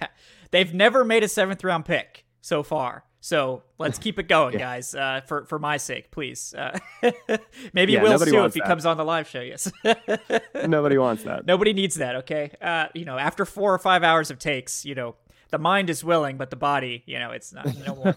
[0.53, 3.03] They've never made a seventh round pick so far.
[3.25, 4.59] So let's keep it going, Yeah.
[4.59, 4.97] guys.
[4.97, 6.53] Uh, for for my sake, please.
[6.55, 6.77] Uh,
[7.73, 8.67] maybe Yeah, Will too if he that.
[8.67, 9.41] comes on the live show.
[9.41, 9.71] Yes.
[10.67, 12.17] nobody wants that Nobody needs that.
[12.17, 12.51] Okay.
[12.61, 15.15] Uh, you know, after four or five hours of takes, you know,
[15.51, 17.67] the mind is willing, but the body, you know, it's not.
[17.87, 18.17] No more.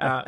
[0.00, 0.22] uh,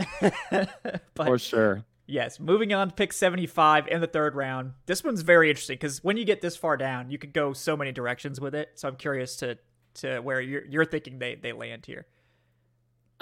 [1.15, 4.75] but for sure Yes, moving on to pick 75 in the third round.
[4.87, 7.77] This one's very interesting because when you get this far down, you could go so
[7.77, 8.71] many directions with it.
[8.77, 9.59] So I'm curious to
[9.95, 12.07] to where you're you're thinking they they land here.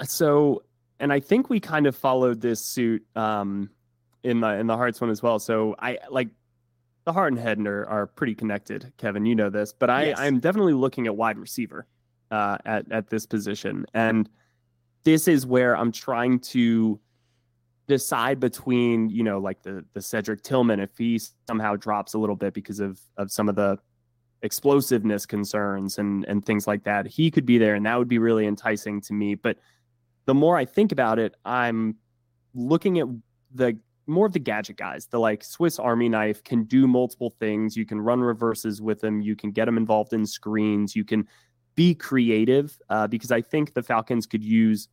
[0.03, 0.63] so
[0.99, 3.69] and i think we kind of followed this suit um
[4.23, 6.29] in the in the hearts one as well so i like
[7.05, 10.19] the heart and head are, are pretty connected kevin you know this but i Yes.
[10.19, 11.85] i'm definitely looking at wide receiver
[12.31, 14.29] uh at at this position and
[15.03, 16.99] this is where i'm trying to
[17.87, 22.35] decide between you know like the the cedric tillman if he somehow drops a little
[22.37, 23.77] bit because of of some of the
[24.41, 27.07] explosiveness concerns and and things like that.
[27.07, 29.35] He could be there, and that would be really enticing to me.
[29.35, 29.57] But
[30.25, 31.95] the more I think about it, I'm
[32.53, 33.07] looking at
[33.53, 37.77] the more of the gadget guys, the like Swiss Army knife can do multiple things.
[37.77, 39.21] You can run reverses with them.
[39.21, 40.95] You can get them involved in screens.
[40.95, 41.27] You can
[41.75, 44.87] be creative uh, because I think the Falcons could use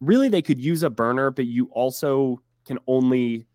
[0.00, 3.46] really they could use a burner, but you also can only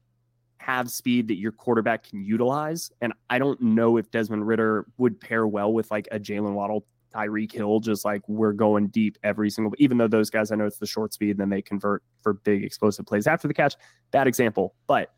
[0.57, 2.91] have speed that your quarterback can utilize.
[3.01, 6.85] And I don't know if Desmond Ridder would pair well with like a Jaylen Waddle,
[7.15, 10.65] Tyreek Hill, just like we're going deep every single, even though those guys, I know
[10.65, 13.75] it's the short speed, and then they convert for big explosive plays after the catch.
[14.12, 15.12] Bad example, but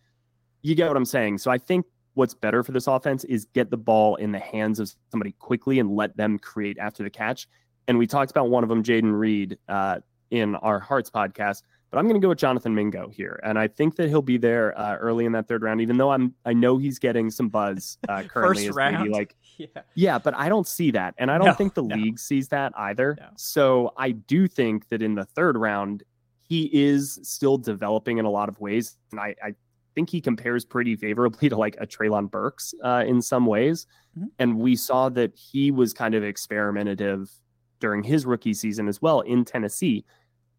[0.62, 1.40] you get what I'm saying.
[1.40, 4.80] So I think what's better for this offense is get the ball in the hands
[4.80, 7.48] of somebody quickly and let them create after the catch.
[7.88, 11.62] And we talked about one of them, Jayden Reed, uh, in our Hearts podcast.
[11.90, 14.38] But I'm going to go with Jonathan Mingo here, and I think that he'll be
[14.38, 15.80] there uh, early in that third round.
[15.80, 18.68] Even though I'm, I know he's getting some buzz uh, currently.
[18.68, 21.76] First round, like yeah, yeah, but I don't see that, and I don't No, think
[21.76, 21.96] the no.
[21.96, 23.16] league sees that either.
[23.20, 23.28] No.
[23.38, 26.04] So I do think that in the third round,
[26.42, 29.54] he is still developing in a lot of ways, and I, I
[29.96, 33.88] think he compares pretty favorably to like a Treylon Burks uh, in some ways.
[34.20, 34.26] Mhm.
[34.40, 37.32] And we saw that he was kind of experimentative
[37.80, 40.04] during his rookie season as well in Tennessee,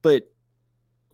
[0.02, 0.22] but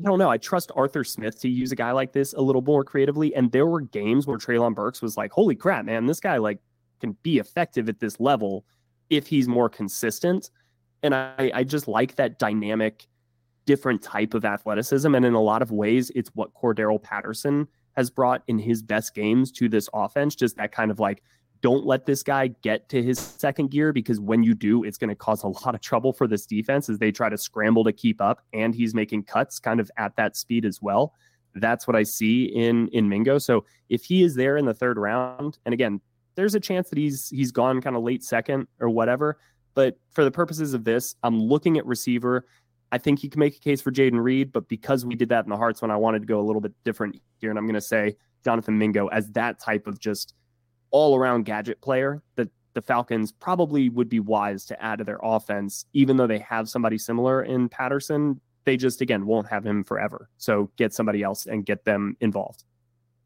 [0.01, 0.31] I don't know.
[0.31, 3.35] I trust Arthur Smith to use a guy like this a little more creatively.
[3.35, 6.59] And there were games where Treylon Burks was like, holy crap, man, this guy like
[7.01, 8.65] can be effective at this level
[9.09, 10.51] if he's more consistent.
[11.03, 13.07] And I, I just like that dynamic,
[13.67, 15.15] different type of athleticism.
[15.15, 19.15] And in a lot of ways, it's what Cordarrelle Patterson has brought in his best
[19.15, 20.35] games to this offense.
[20.35, 21.23] Just that kind of like,
[21.65, 25.09] don't let this guy get to his second gear because when you do, it's going
[25.09, 27.93] to cause a lot of trouble for this defense as they try to scramble to
[27.93, 28.45] keep up.
[28.53, 31.15] And he's making cuts kind of at that speed as well.
[31.55, 33.39] That's what I see in in Mingo.
[33.39, 36.03] So if he is there in the third round, and again,
[36.35, 39.39] there's a chance that he's he's gone kind of late second or whatever.
[39.73, 42.45] But for the purposes of this, I'm looking at receiver.
[42.93, 45.45] I think you can make a case for Jayden Reed, but because we did that
[45.45, 47.65] in the Hearts when I wanted to go a little bit different here, and I'm
[47.65, 50.35] going to say Jonathan Mingo as that type of just
[50.95, 55.19] all around gadget player that the Falcons probably would be wise to add to their
[55.25, 58.41] offense, even though they have somebody similar in Patterson.
[58.63, 60.31] They just, again, won't have him forever.
[60.37, 62.63] So get somebody else and get them involved.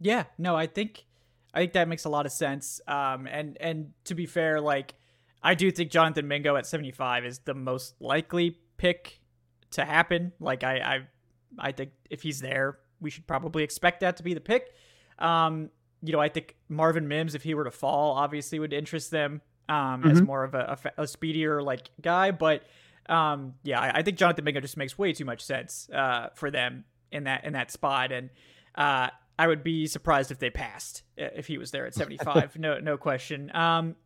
[0.01, 1.05] Yeah, no, I think
[1.53, 2.81] I think that makes a lot of sense.
[2.89, 4.95] Um, and and to be fair, like
[5.43, 9.21] I do think Jonathan Mingo at 75 is the most likely pick
[9.73, 10.33] to happen.
[10.41, 11.01] Like I I
[11.59, 14.73] I think if he's there, we should probably expect that to be the pick.
[15.19, 15.71] Um,
[16.03, 19.41] you know, I think Marvin Mims, if he were to fall, obviously would interest them
[19.69, 20.27] um, as Mhm.
[20.27, 22.31] more of a, a a speedier like guy.
[22.31, 22.63] But
[23.09, 26.51] um, yeah, I, I think Jonathan Mingo just makes way too much sense uh, for
[26.51, 28.31] them in that in that spot, and
[28.75, 29.09] uh,
[29.39, 32.57] I would be surprised if they passed uh, if he was there at 75.
[32.59, 33.55] no, no question.
[33.55, 33.97] Um,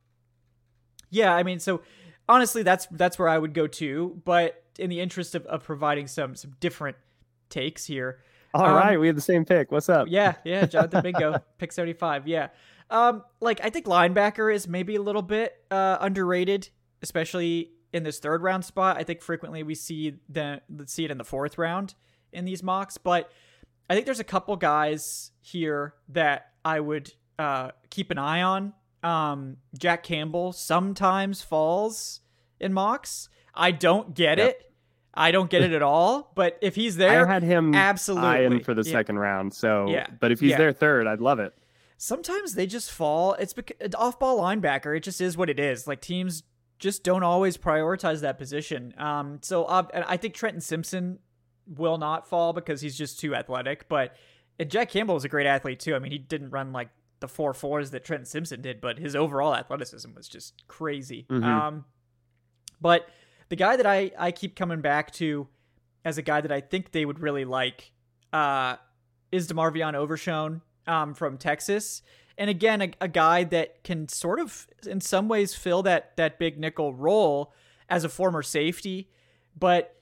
[1.11, 1.83] yeah, I mean, so
[2.29, 4.21] honestly, that's that's where I would go to.
[4.25, 6.97] But in the interest of, of providing some some different
[7.51, 8.21] takes here,
[8.55, 9.73] All Um, right, we have the same pick.
[9.73, 10.09] What's up?
[10.11, 12.27] yeah, yeah, Jonathan Bingo, pick 75.
[12.29, 12.49] Yeah.
[12.91, 16.69] Um, like I think linebacker is maybe a little bit uh underrated,
[17.01, 18.97] especially in this third round spot.
[18.99, 21.95] I think frequently we see the see it in the fourth round
[22.33, 23.31] in these mocks, but
[23.89, 28.75] I think there's a couple guys here that I would uh keep an eye on.
[29.03, 32.21] Um, Jack Campbell sometimes falls
[32.61, 33.29] in mocks.
[33.55, 34.49] I don't get Yep.
[34.51, 34.72] it.
[35.15, 36.33] I don't get it at all.
[36.35, 38.63] But if he's there, I had him absolutely.
[38.63, 38.93] for the Yeah.
[38.93, 39.53] second round.
[39.55, 40.07] So, Yeah.
[40.21, 40.59] but if he's Yeah.
[40.59, 41.55] there third, I'd love it.
[41.99, 43.35] sometimes they just fall.
[43.35, 44.97] It's because off ball linebacker.
[44.97, 45.87] It just is what it is.
[45.87, 46.43] Like teams
[46.81, 48.93] just don't always prioritize that position.
[48.99, 51.21] Um, so uh, I think Trenton Simpson
[51.65, 53.89] will not fall because he's just too athletic.
[53.89, 54.17] But
[54.59, 55.95] and Jack Campbell is a great athlete too.
[55.95, 56.89] I mean, he didn't run like
[57.21, 61.25] the four fours that Trenton Simpson did, but his overall athleticism was just crazy.
[61.31, 61.45] Mhm.
[61.45, 61.85] Um,
[62.81, 63.07] but
[63.53, 65.47] the guy that I I keep coming back to
[66.07, 67.93] as a guy that I think they would really like
[68.33, 68.77] uh,
[69.31, 72.01] is DeMarvion Overshown um, from Texas.
[72.39, 76.39] And again, a, a guy that can sort of, in some ways, fill that that
[76.39, 77.53] big nickel role
[77.91, 79.11] as a former safety,
[79.55, 79.97] but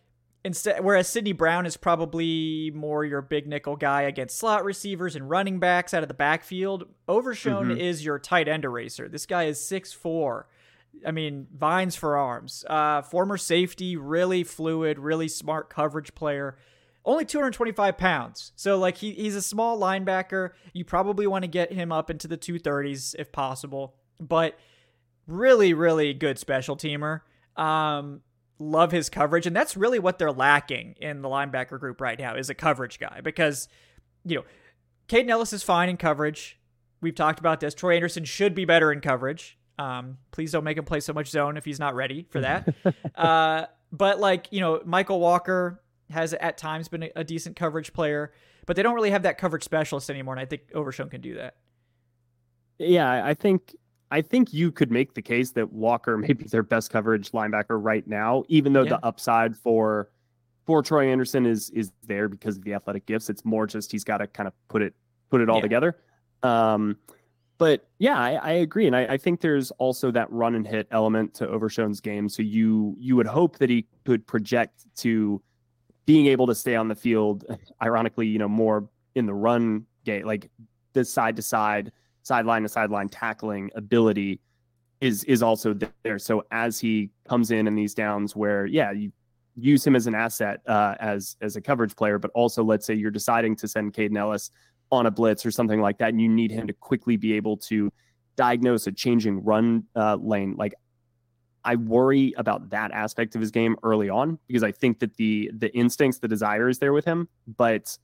[0.45, 5.29] instead, whereas Sydney Brown is probably more your big nickel guy against slot receivers and
[5.29, 7.81] running backs out of the backfield, Overshone Mhm.
[7.81, 9.09] is your tight end eraser.
[9.09, 10.47] This guy is six four.
[11.07, 12.65] I mean, vines for arms.
[12.69, 16.57] Uh, former safety, really fluid, really smart coverage player.
[17.05, 18.53] Only 225 pounds.
[18.57, 20.51] So, like, he, he's a small linebacker.
[20.75, 23.95] You probably want to get him up into the 230s if possible.
[24.21, 24.59] But
[25.27, 27.23] really, really good special teamer.
[27.57, 28.21] Um,
[28.59, 29.47] love his coverage.
[29.47, 32.99] And that's really what they're lacking in the linebacker group right now is a coverage
[32.99, 33.69] guy because,
[34.25, 34.45] you know,
[35.09, 36.59] Kaden Elliss is fine in coverage.
[37.01, 37.75] We've talked about this.
[37.75, 39.59] Troy Anderson should be better in coverage.
[39.81, 42.69] Um, please don't make him play so much zone if he's not ready for that.
[43.15, 48.33] uh, but like you know, Mykal Walker has at times been a, decent coverage player,
[48.67, 51.35] but they don't really have that coverage specialist anymore, and I think Overshown can do
[51.37, 51.57] that.
[52.79, 53.75] Yeah, I think
[54.11, 57.79] I think you could make the case that Walker may be their best coverage linebacker
[57.83, 58.91] right now, even though yeah.
[58.91, 60.11] the upside for
[60.67, 63.31] for Troy Anderson is is there because of the athletic gifts.
[63.31, 64.95] It's more just he's got to kind of put it
[65.31, 65.63] put it all yeah.
[65.63, 65.97] together.
[66.43, 66.97] Um,
[67.61, 70.89] but yeah, I, I agree, and I, I, think there's also that run and hit
[70.93, 72.27] element to Overshown's game.
[72.27, 75.43] So you you would hope that he could project to
[76.07, 77.45] being able to stay on the field.
[77.83, 80.51] Ironically, you know, more in the run game, like
[80.95, 81.93] the side to side,
[82.23, 84.41] sideline to sideline tackling ability
[85.03, 86.19] is is also there.
[86.19, 89.13] So as he comes in in these downs, where yeah, you
[89.55, 92.95] use him as an asset uh, as as a coverage player, but also let's say
[92.95, 94.51] you're deciding to send Kaden Elliss
[94.91, 97.57] on a blitz or something like that, and you need him to quickly be able
[97.57, 97.93] to
[98.37, 100.55] diagnose a changing run uh, lane.
[100.57, 100.75] Like
[101.65, 105.51] I worry about that aspect of his game early on because I think that the
[105.57, 107.97] the instincts, the desire is there with him, but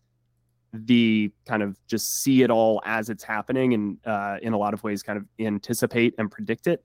[0.72, 4.74] the kind of just see it all as it's happening and uh, in a lot
[4.74, 6.84] of ways kind of anticipate and predict it.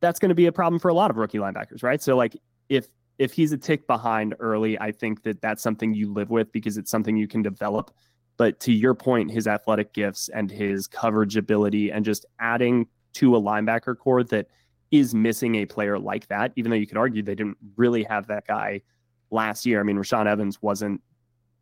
[0.00, 2.02] That's going to be a problem for a lot of rookie linebackers, right?
[2.02, 2.36] So like
[2.68, 6.50] if if he's a tick behind early, I think that that's something you live with
[6.52, 7.92] because it's something you can develop
[8.40, 13.36] but to your point, his athletic gifts and his coverage ability and just adding to
[13.36, 14.46] a linebacker core that
[14.90, 18.26] is missing a player like that, even though you could argue they didn't really have
[18.28, 18.80] that guy
[19.30, 19.78] last year.
[19.78, 21.02] I mean, Rashaan Evans wasn't,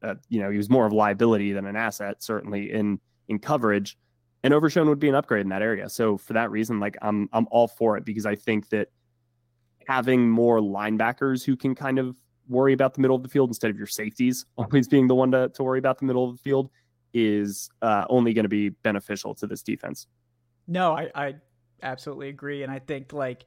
[0.04, 3.40] uh, you know, he was more of a liability than an asset, certainly in in
[3.40, 3.98] coverage.
[4.44, 5.88] And Overshown would be an upgrade in that area.
[5.88, 8.86] So for that reason, like I'm I'm all for it because I think that
[9.88, 12.16] having more linebackers who can kind of
[12.48, 15.30] worry about the middle of the field instead of your safeties always being the one
[15.30, 16.70] to, to worry about the middle of the field
[17.14, 20.06] is uh, only going to be beneficial to this defense.
[20.66, 21.34] No, I, I
[21.82, 22.62] absolutely agree.
[22.62, 23.46] And I think like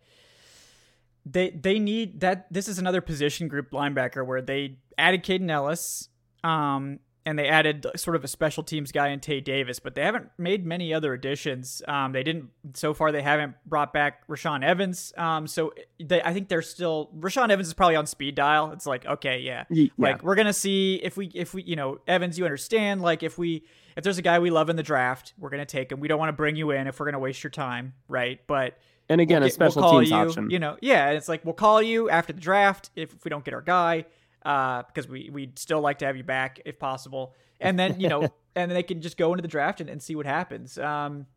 [1.25, 6.09] they they need that this is another position group linebacker where they added Kaden Elliss,
[6.43, 10.01] Um, and they added sort of a special teams guy in Tae Davis, but they
[10.01, 11.81] haven't made many other additions.
[11.87, 13.11] Um, they didn't so far.
[13.11, 15.13] They haven't brought back Rashaan Evans.
[15.17, 18.71] Um, so they, I think they're still Rashaan Evans is probably on speed dial.
[18.71, 19.89] It's like okay, yeah, yeah.
[19.97, 23.01] like we're gonna see if we if we you know Evans, you understand.
[23.01, 25.91] Like if we if there's a guy we love in the draft, we're gonna take
[25.91, 25.99] him.
[25.99, 28.39] We don't want to bring you in if we're gonna waste your time, right?
[28.47, 28.79] But
[29.09, 30.49] and again, we'll get, a special we'll teams you, option.
[30.49, 33.45] You know, yeah, it's like we'll call you after the draft if, if we don't
[33.45, 34.05] get our guy
[34.45, 37.35] uh, because we we'd still like to have you back if possible.
[37.63, 40.01] And then you know, and then they can just go into the draft and, and
[40.01, 40.79] see what happens.
[40.79, 41.27] Um,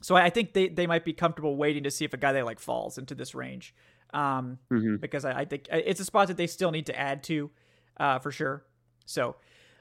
[0.00, 2.42] so I think they, they might be comfortable waiting to see if a guy they
[2.42, 3.74] like falls into this range.
[4.14, 4.96] Um, mm-hmm.
[4.96, 7.50] because I, I, think uh, it's a spot that they still need to add to,
[7.98, 8.64] uh, for sure.
[9.04, 9.36] So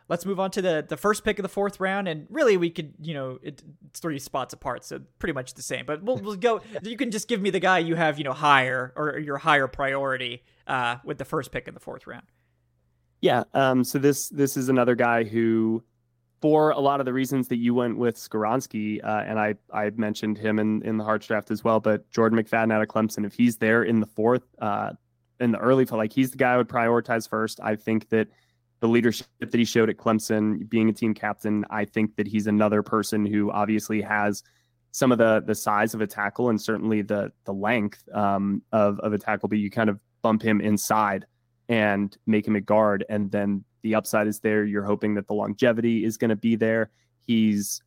[0.08, 2.70] let's move on to the the first pick of the fourth round, and really we
[2.70, 5.86] could you know it, it's three spots apart, so pretty much the same.
[5.86, 6.62] But we'll, we'll go.
[6.84, 9.68] You can just give me the guy you have you know higher or your higher
[9.68, 12.26] priority uh, with the first pick in the fourth round.
[13.22, 13.44] Yeah.
[13.54, 13.84] Um.
[13.84, 15.84] So this this is another guy who.
[16.42, 19.90] For a lot of the reasons that you went with Skoronski, uh, and I, I
[19.92, 23.26] mentioned him in, in the hearts draft as well, but Jordan McFadden out of Clemson,
[23.26, 24.92] if he's there in the fourth, uh,
[25.40, 27.60] in the early, like he's the guy I would prioritize first.
[27.64, 28.28] I think that
[28.80, 32.48] the leadership that he showed at Clemson, being a team captain, I think that he's
[32.48, 34.44] another person who obviously has
[34.92, 39.00] some of the the size of a tackle and certainly the the length um, of
[39.00, 41.26] of a tackle, but you kind of bump him inside
[41.68, 44.66] and make him a guard, and then the upside is there.
[44.66, 46.92] You're hoping that the longevity is going to be there.
[47.28, 47.82] He's,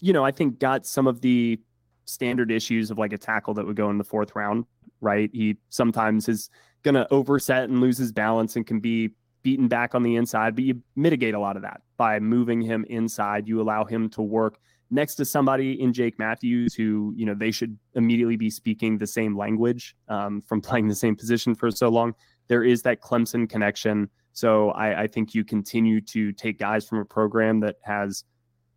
[0.00, 1.60] you know, I think got some of the
[2.04, 4.64] standard issues of like a tackle that would go in the fourth round,
[5.00, 5.30] right?
[5.32, 6.50] He sometimes is
[6.82, 9.10] going to overset and lose his balance and can be
[9.48, 12.84] beaten back on the inside, but you mitigate a lot of that by moving him
[12.90, 13.48] inside.
[13.48, 14.58] You allow him to work
[14.90, 19.06] next to somebody in Jake Matthews who, you know, they should immediately be speaking the
[19.06, 22.12] same language um, from playing the same position for so long.
[22.48, 24.10] There is that Clemson connection.
[24.34, 28.24] So I, I think you continue to take guys from a program that has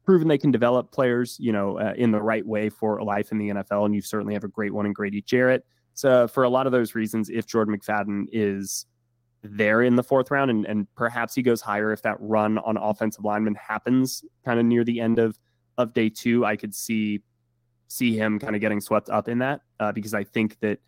[0.06, 3.34] proven they can develop players, you know, uh, in the right way for a life
[3.34, 3.88] in the NFL.
[3.88, 5.66] And you certainly have a great one in Grady Jarrett.
[5.96, 8.86] So for a lot of those reasons, if Jordan McFadden is
[9.44, 12.78] there in the fourth round, and, and perhaps he goes higher if that run on
[12.78, 15.38] offensive lineman happens kind of near the end of
[15.78, 16.46] of day two.
[16.46, 17.22] I could see
[17.88, 20.80] see him kind of getting swept up in that uh, because I think that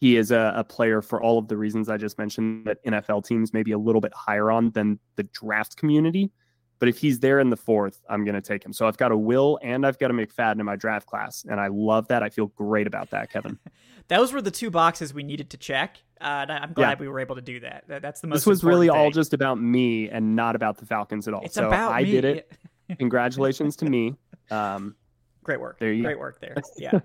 [0.00, 3.24] he is a, a, player for all of the reasons I just mentioned that NFL
[3.24, 6.32] teams may be a little bit higher on than the draft community.
[6.80, 8.72] But if he's there in the fourth, I'm going to take him.
[8.72, 11.44] So I've got a Will and I've got a McFadden in my draft class.
[11.48, 12.22] And I love that.
[12.22, 13.58] I feel great about that, Kevin.
[14.08, 15.98] Those were the two boxes we needed to check.
[16.20, 17.00] Uh, I'm glad yeah.
[17.02, 17.84] we were able to do that.
[17.86, 18.38] That's the most.
[18.38, 18.96] This was really thing.
[18.96, 21.42] all just about me and not about the Falcons at all.
[21.44, 22.10] It's so about I me.
[22.10, 22.52] did it.
[22.98, 24.16] Congratulations to me.
[24.50, 24.96] Um,
[25.44, 25.78] Great work.
[25.78, 26.56] There you Great work there.
[26.76, 27.00] Yeah.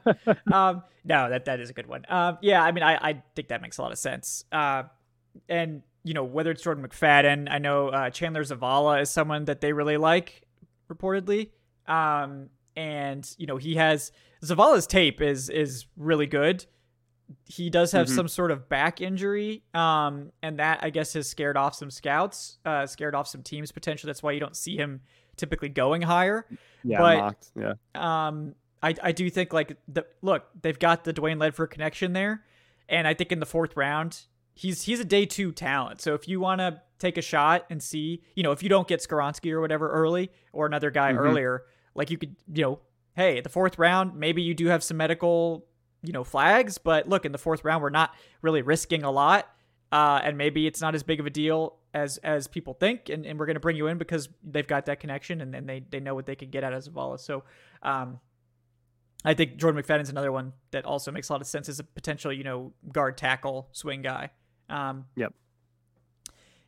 [0.52, 2.06] um, no, that that is a good one.
[2.10, 4.44] Um, yeah, I mean, I, I think that makes a lot of sense.
[4.52, 4.84] Uh,
[5.48, 9.60] and you know, whether it's Jordan McFadden, I know uh, Chandler Zavala is someone that
[9.60, 10.44] they really like,
[10.90, 11.50] reportedly.
[11.88, 14.12] Um, and you know, he has
[14.44, 16.66] Zavala's tape is is really good.
[17.46, 18.16] He does have Mhm.
[18.16, 22.60] some sort of back injury, um, and that I guess has scared off some scouts,
[22.66, 24.08] uh, scared off some teams potentially.
[24.10, 25.02] That's why you don't see him
[25.38, 26.46] typically going higher.
[26.84, 27.52] Yeah, But- mocked.
[27.56, 27.74] Yeah.
[27.96, 28.54] Um,
[28.84, 32.44] I I do think like the look they've got the Dwayne Ledford connection there,
[32.88, 34.22] and I think in the fourth round
[34.56, 36.02] he's he's a day two talent.
[36.02, 38.88] So if you want to take a shot and see, you know, if you don't
[38.88, 41.20] get Skoronski or whatever early or another guy Mhm.
[41.20, 42.80] earlier, like you could, you know,
[43.16, 45.68] hey, the fourth round maybe you do have some medical,
[46.02, 49.48] you know, flags, but look in the fourth round we're not really risking a lot.
[49.92, 53.26] Uh, and maybe it's not as big of a deal as as people think, and,
[53.26, 55.84] and we're going to bring you in because they've got that connection and then they,
[55.90, 57.20] they know what they can get out of Zavala.
[57.20, 57.44] So,
[57.84, 58.20] um,
[59.24, 61.84] I think Jordan McFadden's another one that also makes a lot of sense as a
[61.84, 64.30] potential, you know, guard tackle swing guy.
[64.70, 65.34] Um, Yep.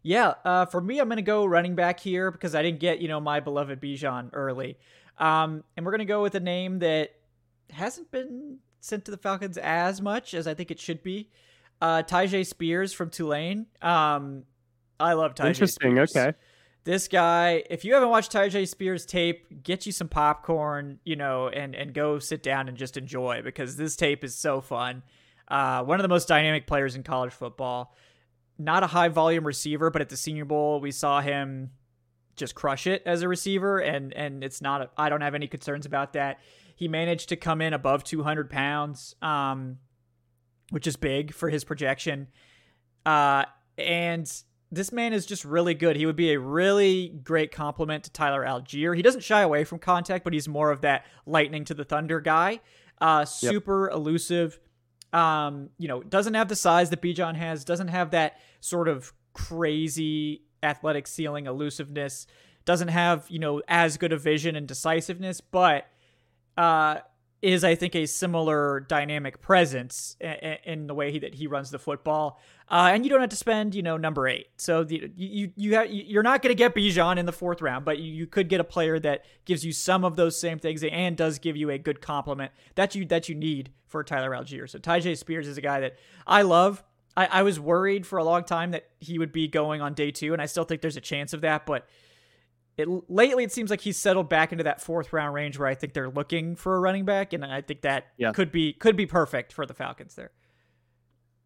[0.03, 3.01] Yeah, uh, for me, I'm going to go running back here because I didn't get,
[3.01, 4.77] you know, my beloved Bijan early.
[5.17, 7.11] Um, and we're going to go with a name that
[7.71, 11.29] hasn't been sent to the Falcons as much as I think it should be.
[11.81, 13.65] Uh, Tyjae Spears from Tulane.
[13.81, 14.43] Um,
[14.99, 15.91] I love Tyjae Interesting.
[15.91, 16.15] Spears.
[16.15, 16.37] Okay.
[16.85, 21.49] This guy, if you haven't watched Tyjae Spears tape, get you some popcorn, you know,
[21.49, 25.03] and and go sit down and just enjoy because this tape is so fun.
[25.47, 27.95] Uh, one of the most dynamic players in college football.
[28.57, 31.71] Not a high volume receiver, but at the Senior Bowl, we saw him
[32.35, 34.81] just crush it as a receiver, and and it's not.
[34.81, 36.39] A, I don't have any concerns about that.
[36.75, 39.77] He managed to come in above 200 pounds, um,
[40.69, 42.27] which is big for his projection.
[43.05, 43.45] Uh,
[43.77, 44.31] and
[44.71, 45.95] this man is just really good.
[45.95, 48.95] He would be a really great complement to Tyler Allgeier.
[48.95, 52.19] He doesn't shy away from contact, but he's more of that lightning to the thunder
[52.19, 52.59] guy.
[52.99, 54.59] Uh, super elusive.
[55.13, 57.63] Um, you know, doesn't have the size that Bijan has.
[57.63, 62.27] Doesn't have that sort of crazy athletic ceiling elusiveness.
[62.65, 65.87] Doesn't have you know as good a vision and decisiveness, but
[66.57, 66.97] uh,
[67.41, 71.79] is I think a similar dynamic presence in the way he, that he runs the
[71.79, 72.39] football.
[72.69, 74.47] Uh, and you don't have to spend, you know, number eight.
[74.57, 77.85] So the, you you have you're not going to get Bijan in the fourth round,
[77.85, 80.83] but you, you could get a player that gives you some of those same things
[80.83, 84.69] and does give you a good complement that you that you need for Tyler Allgeier.
[84.69, 86.83] So Tyjae Spears is a guy that I love.
[87.15, 90.11] I, I was worried for a long time that he would be going on day
[90.11, 91.87] two, and I still think there's a chance of that, but
[92.77, 95.75] it lately it seems like he's settled back into that fourth round range where I
[95.75, 98.31] think they're looking for a running back, and I think that Yeah.
[98.31, 100.31] could be could be perfect for the Falcons there.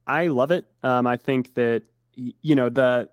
[0.08, 0.66] I love it.
[0.84, 1.84] Um, I think that
[2.16, 3.10] you know the.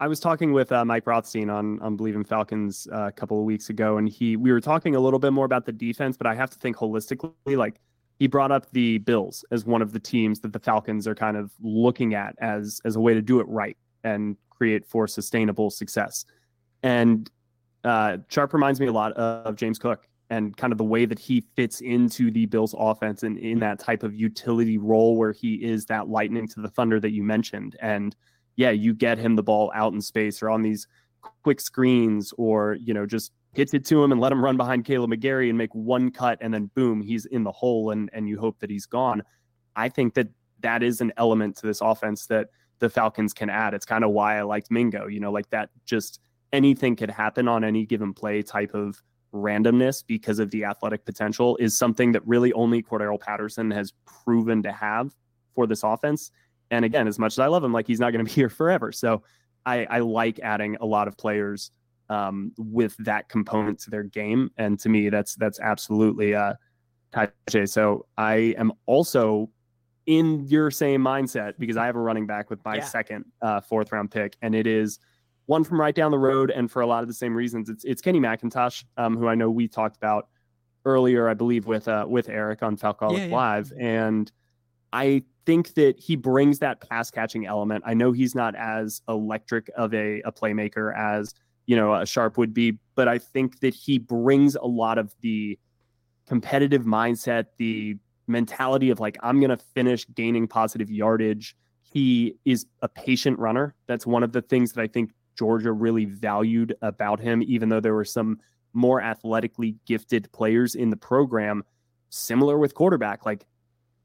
[0.00, 3.38] I was talking with uh, Mike Rothstein on on Bleav in Falcons uh, a couple
[3.38, 6.16] of weeks ago, and he we were talking a little bit more about the defense,
[6.16, 7.32] but I have to think holistically.
[7.46, 7.80] Like
[8.18, 11.36] he brought up the Bills as one of the teams that the Falcons are kind
[11.36, 15.70] of looking at as as a way to do it right and create for sustainable
[15.70, 16.24] success.
[16.82, 17.30] And
[17.84, 21.18] uh, Sharp reminds me a lot of James Cook and kind of the way that
[21.18, 25.56] he fits into the Bills offense and in that type of utility role where he
[25.56, 27.76] is that lightning to the thunder that you mentioned.
[27.80, 28.16] And
[28.56, 30.86] yeah, you get him the ball out in space or on these
[31.42, 34.86] quick screens or, you know, just hits it to him and let him run behind
[34.86, 38.28] Kaleb McGary and make one cut and then boom, he's in the hole and and
[38.28, 39.22] you hope that he's gone.
[39.76, 40.28] I think that
[40.60, 43.74] that is an element to this offense that the Falcons can add.
[43.74, 46.20] It's kind of why I liked Mingo, you know, like that just
[46.52, 49.02] anything could happen on any given play type of
[49.34, 54.62] randomness because of the athletic potential is something that really only Cordarrelle Patterson has proven
[54.62, 55.14] to have
[55.54, 56.30] for this offense.
[56.70, 58.48] And again, as much as I love him, like he's not going to be here
[58.50, 58.92] forever.
[58.92, 59.22] So
[59.64, 61.70] I, I like adding a lot of players
[62.10, 64.50] um, with that component to their game.
[64.58, 66.54] And to me, that's that's absolutely uh
[67.14, 67.68] Tyjae.
[67.68, 69.50] So I am also
[70.06, 72.84] in your same mindset because I have a running back with my Yeah.
[72.84, 74.98] second uh, fourth round pick, and it is
[75.52, 77.68] one from right down the road, and for a lot of the same reasons.
[77.68, 80.28] It's it's Kenny McIntosh, um, who I know we talked about
[80.86, 83.36] earlier, I believe with uh, with Eric on Falcon Yeah, yeah.
[83.36, 84.32] Live, and
[84.94, 87.84] I think that he brings that pass catching element.
[87.86, 91.34] I know he's not as electric of a, a playmaker as
[91.66, 95.14] you know a Sharp would be, but I think that he brings a lot of
[95.20, 95.58] the
[96.26, 101.54] competitive mindset, the mentality of like I'm going to finish gaining positive yardage.
[101.82, 103.74] He is a patient runner.
[103.86, 107.80] That's one of the things that I think Georgia really valued about him, even though
[107.80, 108.38] there were some
[108.72, 111.64] more athletically gifted players in the program.
[112.10, 113.46] Similar with quarterback, like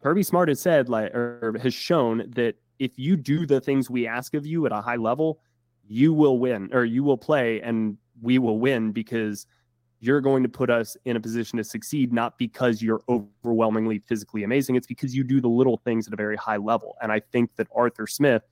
[0.01, 4.07] Kirby Smart has said, like or has shown that if you do the things we
[4.07, 5.41] ask of you at a high level,
[5.88, 9.47] you will win or you will play and we will win because
[9.99, 14.43] you're going to put us in a position to succeed, not because you're overwhelmingly physically
[14.43, 14.75] amazing.
[14.75, 16.95] It's because you do the little things at a very high level.
[17.01, 18.43] And I think that Arthur Smith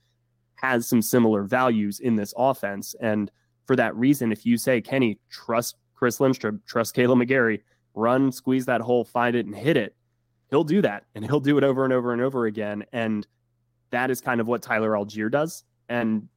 [0.56, 2.94] has some similar values in this offense.
[3.00, 3.30] And
[3.66, 7.60] for that reason, if you say, Kenny, trust Chris Lindstrom, trust Kaleb McGary,
[7.94, 9.96] run, squeeze that hole, find it, and hit it,
[10.50, 11.04] he'll do that.
[11.14, 12.84] And he'll do it over and over and over again.
[12.92, 13.26] And
[13.90, 15.64] that is kind of what Tyler Allgeier does.
[15.88, 16.28] And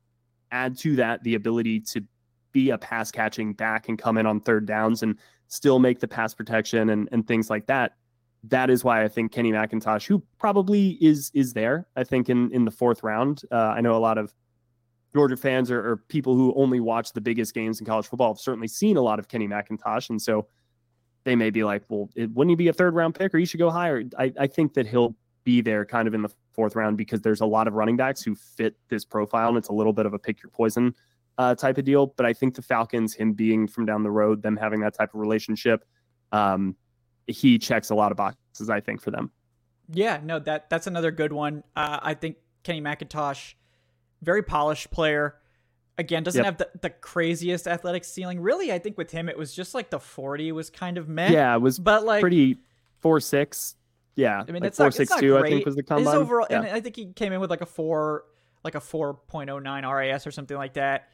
[0.52, 2.04] add to that the ability to
[2.52, 5.18] be a pass catching back and come in on third downs and
[5.48, 7.94] still make the pass protection and, and things like that.
[8.44, 12.52] That is why I think Kenny McIntosh, who probably is is there, I think in
[12.54, 13.42] in the fourth round.
[13.52, 14.34] Uh, I know a lot of
[15.14, 18.40] Georgia fans or, or, people who only watch the biggest games in college football have
[18.40, 20.48] certainly seen a lot of Kenny McIntosh, and so
[21.24, 23.46] they may be like, "Well, it, wouldn't he be a third round pick, or you
[23.46, 26.76] should go higher?" I, I think that he'll be there kind of in the fourth
[26.76, 29.74] round because there's a lot of running backs who fit this profile, and it's a
[29.74, 30.94] little bit of a pick your poison
[31.38, 32.14] uh, type of deal.
[32.16, 35.14] But I think the Falcons, him being from down the road, them having that type
[35.14, 35.86] of relationship,
[36.32, 36.76] um,
[37.30, 38.70] he checks a lot of boxes.
[38.70, 39.32] I think for them.
[39.92, 41.64] Yeah, no that that's another good one.
[41.76, 43.56] Uh, I think Kenny McIntosh,
[44.22, 45.36] very polished player.
[45.98, 46.46] Again, doesn't yep.
[46.46, 48.40] have the, the craziest athletic ceiling.
[48.40, 51.32] Really, I think with him it was just like the forty was kind of meh.
[51.32, 52.58] Yeah, it was but like pretty
[53.00, 53.76] four six.
[54.16, 55.38] Yeah, I mean like it's four not, six it's two.
[55.38, 56.06] I think was the combine.
[56.06, 56.62] His overall, yeah.
[56.62, 58.24] and I think he came in with like a four,
[58.64, 61.10] like a four point oh nine RAS or something like that.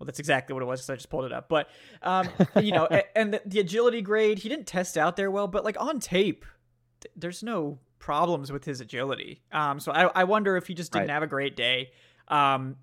[0.00, 1.50] Well, that's exactly what it was because I just pulled it up.
[1.50, 1.68] But,
[2.02, 2.26] um,
[2.60, 5.78] you know, and the, the, agility grade, he didn't test out there well, but like
[5.78, 6.46] on tape,
[7.02, 9.42] th- there's no problems with his agility.
[9.52, 11.12] Um, so I, I wonder if he just didn't right.
[11.12, 11.90] have a great day.
[12.28, 12.76] Um,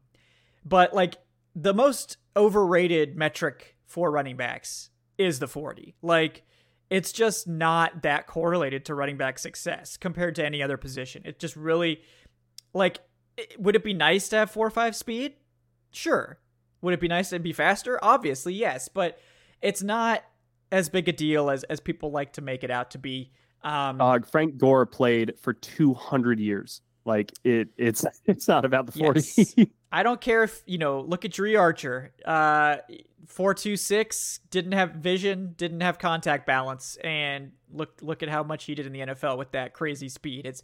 [0.64, 1.18] but like
[1.56, 5.96] the most overrated metric for running backs is the 40.
[6.04, 6.44] Like,
[6.92, 11.24] it's just not that correlated to running back success compared to any other position.
[11.26, 12.02] It just really,
[12.74, 13.00] like,
[13.58, 15.34] would it be nice to have four or five speed?
[15.92, 16.40] Sure.
[16.82, 18.00] Would it be nice to be faster?
[18.04, 19.20] Obviously, yes, but
[19.62, 20.24] it's not
[20.72, 23.32] as big a deal as as people like to make it out to be.
[23.64, 26.82] Um, uh, Frank Gore played for 200 years.
[27.06, 29.22] Like it, it's it's not about the 40.
[29.38, 29.56] Yes.
[29.92, 31.00] I don't care if you know.
[31.00, 32.14] Look at Dri Archer.
[32.26, 32.78] Uh,
[33.26, 38.44] four two six didn't have vision, didn't have contact balance, and look look at how
[38.44, 40.46] much he did in the NFL with that crazy speed.
[40.46, 40.64] It's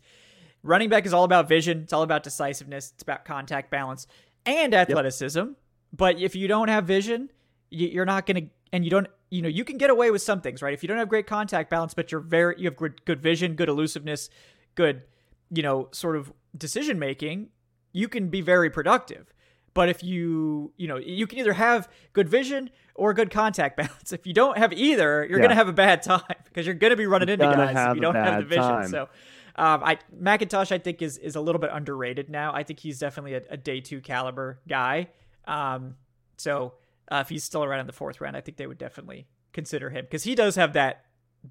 [0.62, 1.82] running back is all about vision.
[1.84, 2.92] It's all about decisiveness.
[2.94, 4.08] It's about contact balance
[4.46, 5.40] and athleticism.
[5.40, 5.56] Yep.
[5.96, 7.30] But if you don't have vision,
[7.70, 10.42] you're not going to, and you don't, you know, you can get away with some
[10.42, 10.74] things, right?
[10.74, 13.56] If you don't have great contact balance, but you're very, you have good, good vision,
[13.56, 14.30] good elusiveness,
[14.76, 15.04] good,
[15.52, 17.50] you know, sort of decision making,
[17.92, 19.34] you can be very productive.
[19.74, 24.12] But if you, you know, you can either have good vision or good contact balance.
[24.12, 25.46] If you don't have either, you're yeah.
[25.46, 28.16] gonna have a bad time because you're gonna be running into guys if you don't
[28.16, 28.64] have the vision.
[28.64, 28.88] Time.
[28.90, 29.10] So,
[29.56, 32.54] um, I McIntosh, I think is is a little bit underrated now.
[32.54, 35.10] I think he's definitely a, a day two caliber guy.
[35.46, 35.96] Um,
[36.38, 36.74] so
[37.12, 39.90] uh, if he's still around in the fourth round, I think they would definitely consider
[39.90, 41.06] him because he does have that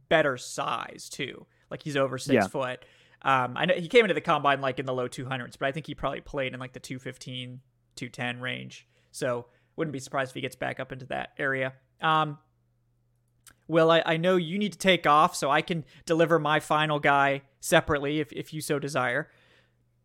[0.09, 1.47] better size too.
[1.71, 2.47] Like he's over six yeah.
[2.47, 2.85] foot.
[3.23, 5.73] Um, I know he came into the combine like in the low 200s, but I
[5.73, 7.61] think he probably played in like the 215,
[7.95, 8.89] 210 range.
[9.13, 11.75] So wouldn't be surprised if he gets back up into that area.
[12.01, 12.39] Um,
[13.69, 16.99] Will, I, I know you need to take off, so I can deliver my final
[16.99, 19.31] guy separately if, if you so desire.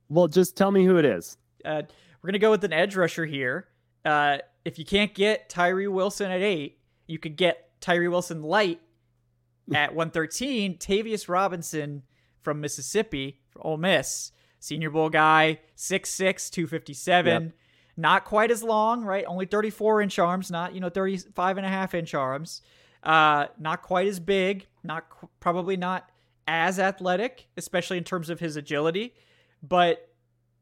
[0.10, 1.38] Well, just tell me who it is.
[1.66, 1.82] Uh,
[2.22, 3.68] we're going to go with an edge rusher here.
[4.08, 8.80] Uh, if you can't get Tyree Wilson at eight, you could get Tyree Wilson light
[9.74, 10.78] at 113.
[10.78, 12.04] Tavius Robinson
[12.42, 17.44] from Mississippi, from Ole Miss, Senior Bowl guy, 6'6, 257.
[17.44, 17.54] Yep.
[18.00, 19.26] Not quite as long, right?
[19.28, 22.62] Only 34 inch arms, not, you know, 35 and a half inch arms.
[23.04, 25.06] Uh, not quite as big, not
[25.40, 26.10] probably not
[26.48, 29.14] as athletic, especially in terms of his agility,
[29.62, 30.10] but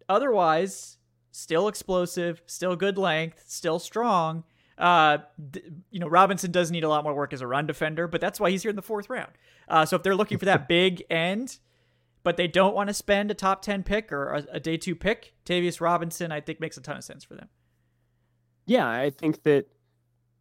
[0.10, 0.95] otherwise
[1.36, 4.44] still explosive, still good length, still strong.
[4.78, 5.18] Uh,
[5.92, 8.40] you know, Robinson does need a lot more work as a run defender, but that's
[8.40, 9.32] why he's here in the fourth round.
[9.68, 11.60] Uh, so if they're looking for that big end,
[12.24, 14.96] but they don't want to spend a top 10 pick or a, a day two
[14.96, 17.50] pick, Tavius Robinson, I think makes a ton of sense for them.
[18.66, 19.68] Yeah, I think that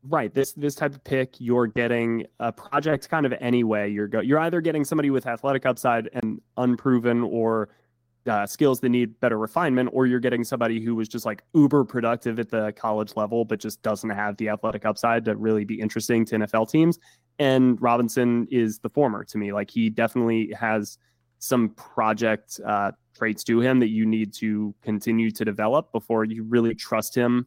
[0.07, 4.21] right this this type of pick you're getting a project kind of anyway you're go
[4.21, 7.71] you're either getting somebody with athletic upside and unproven or
[8.27, 11.85] uh, skills that need better refinement, or you're getting somebody who was just like uber
[11.85, 15.81] productive at the college level, but just doesn't have the athletic upside to really be
[15.81, 16.99] interesting to NFL teams.
[17.39, 19.53] And Robinson is the former to me.
[19.53, 20.99] Like he definitely has
[21.39, 26.43] some project uh, traits to him that you need to continue to develop before you
[26.45, 27.47] really trust him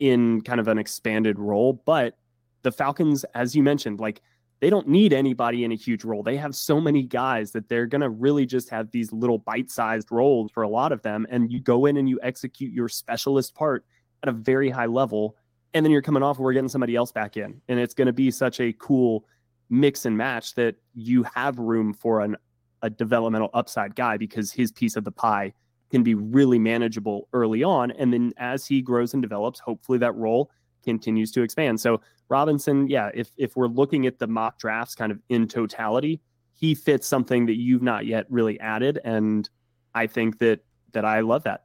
[0.00, 1.80] in kind of an expanded role.
[1.84, 2.18] But
[2.62, 4.20] the Falcons, as you mentioned, like
[4.62, 6.22] they don't need anybody in a huge role.
[6.22, 9.72] They have so many guys that they're going to really just have these little bite
[9.72, 11.26] sized roles for a lot of them.
[11.30, 13.84] And you go in and you execute your specialist part
[14.22, 15.36] at a very high level.
[15.74, 18.12] and then you're coming off, we're getting somebody else back in, and it's going to
[18.12, 19.24] be such a cool
[19.70, 22.36] mix and match that you have room for an
[22.82, 25.52] a developmental upside guy because his piece of the pie
[25.90, 30.14] can be really manageable early on, and then as he grows and develops, hopefully that
[30.14, 30.50] role
[30.82, 31.80] continues to expand.
[31.80, 36.20] So Robinson, yeah, if if we're looking at the mock drafts kind of in totality,
[36.54, 39.48] he fits something that you've not yet really added, and
[39.94, 40.60] I think that
[40.92, 41.64] that I love that.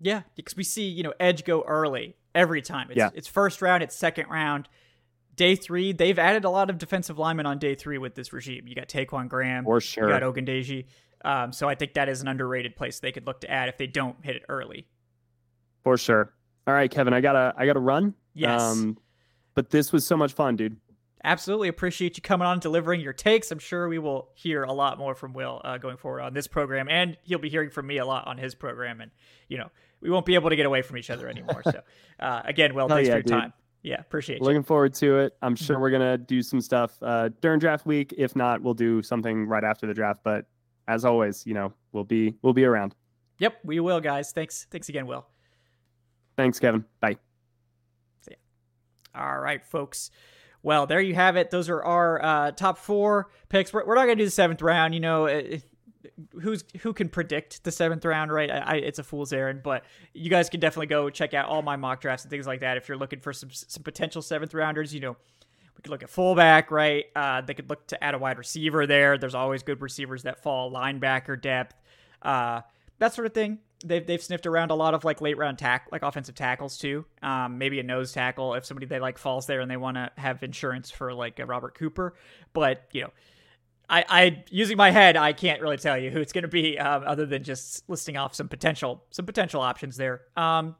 [0.00, 2.88] Yeah, because we see you know Edge go early every time.
[2.90, 3.10] It's, Yeah.
[3.14, 4.68] it's first round, it's second round.
[5.36, 8.66] Day three, they've added a lot of defensive linemen on day three with this regime.
[8.66, 10.08] You got Ta'Quon Graham, For you sure.
[10.08, 10.86] got Ogundeji.
[11.24, 13.76] Um, so I think that is an underrated place they could look to add if
[13.76, 14.86] they don't hit it early.
[15.82, 16.32] For sure.
[16.66, 18.14] All right, Kevin, I gotta I gotta run.
[18.34, 18.84] Yes.
[19.54, 20.76] but this was so much fun, dude.
[21.24, 23.50] Absolutely appreciate you coming on and delivering your takes.
[23.50, 26.46] I'm sure we will hear a lot more from Will uh, going forward on this
[26.46, 29.00] program, and he'll be hearing from me a lot on his program.
[29.00, 29.10] And
[29.48, 31.62] you know, we won't be able to get away from each other anymore.
[31.64, 31.80] so,
[32.20, 33.30] uh, again, Will, thanks yeah, for your dude.
[33.32, 33.52] time.
[33.82, 34.44] Yeah, appreciate you.
[34.44, 35.36] Looking forward to it.
[35.42, 35.64] I'm Mm-hmm.
[35.64, 38.12] sure we're gonna do some stuff uh, during draft week.
[38.18, 40.20] If not, we'll do something right after the draft.
[40.22, 40.46] But
[40.88, 42.94] as always, you know, we'll be we'll be around.
[43.38, 44.32] Yep, we will, guys.
[44.32, 45.26] Thanks, thanks again, Will.
[46.36, 46.84] Thanks, Kevin.
[47.00, 47.16] Bye.
[48.28, 48.36] Yeah.
[49.14, 50.10] All right, folks.
[50.62, 51.50] Well, there you have it.
[51.50, 53.72] Those are our uh, top four picks.
[53.72, 54.94] We're, we're not going to do the seventh round.
[54.94, 55.62] You know, it,
[56.40, 58.50] who's who can predict the seventh round, right?
[58.50, 61.62] I, I, it's a fool's errand, but you guys can definitely go check out all
[61.62, 64.54] my mock drafts and things like that if you're looking for some some potential seventh
[64.54, 64.94] rounders.
[64.94, 65.16] You know,
[65.76, 67.04] we could look at fullback, right?
[67.14, 69.18] Uh, they could look to add a wide receiver there.
[69.18, 71.76] There's always good receivers that fall, linebacker depth,
[72.22, 72.62] uh,
[72.98, 73.58] that sort of thing.
[73.84, 77.04] They've, they've sniffed around a lot of like late round tack like offensive tackles too.
[77.22, 80.10] Um, maybe a nose tackle if somebody they like falls there and they want to
[80.16, 82.14] have insurance for like a Robert Cooper.
[82.52, 83.10] But you know,
[83.88, 86.78] I, I using my head, I can't really tell you who it's going to be,
[86.78, 90.22] um, other than just listing off some potential some potential options there.
[90.36, 90.74] Um,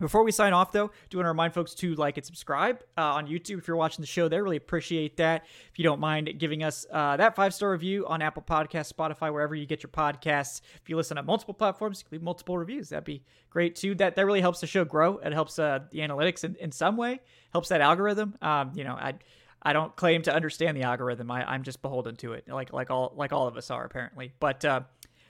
[0.00, 3.14] before we sign off, though, do want to remind folks to like and subscribe uh,
[3.14, 4.28] on YouTube if you're watching the show.
[4.28, 5.44] There, really appreciate that.
[5.70, 9.32] If you don't mind giving us uh, that five star review on Apple Podcasts, Spotify,
[9.32, 10.60] wherever you get your podcasts.
[10.82, 12.90] If you listen on multiple platforms, you can leave multiple reviews.
[12.90, 13.94] That'd be great too.
[13.94, 15.18] That that really helps the show grow.
[15.18, 17.20] It helps uh, the analytics in, in some way.
[17.52, 18.36] Helps that algorithm.
[18.40, 19.14] Um, you know, I
[19.62, 21.30] I don't claim to understand the algorithm.
[21.30, 24.32] I, I'm just beholden to it, like like all like all of us are apparently.
[24.38, 24.82] But uh,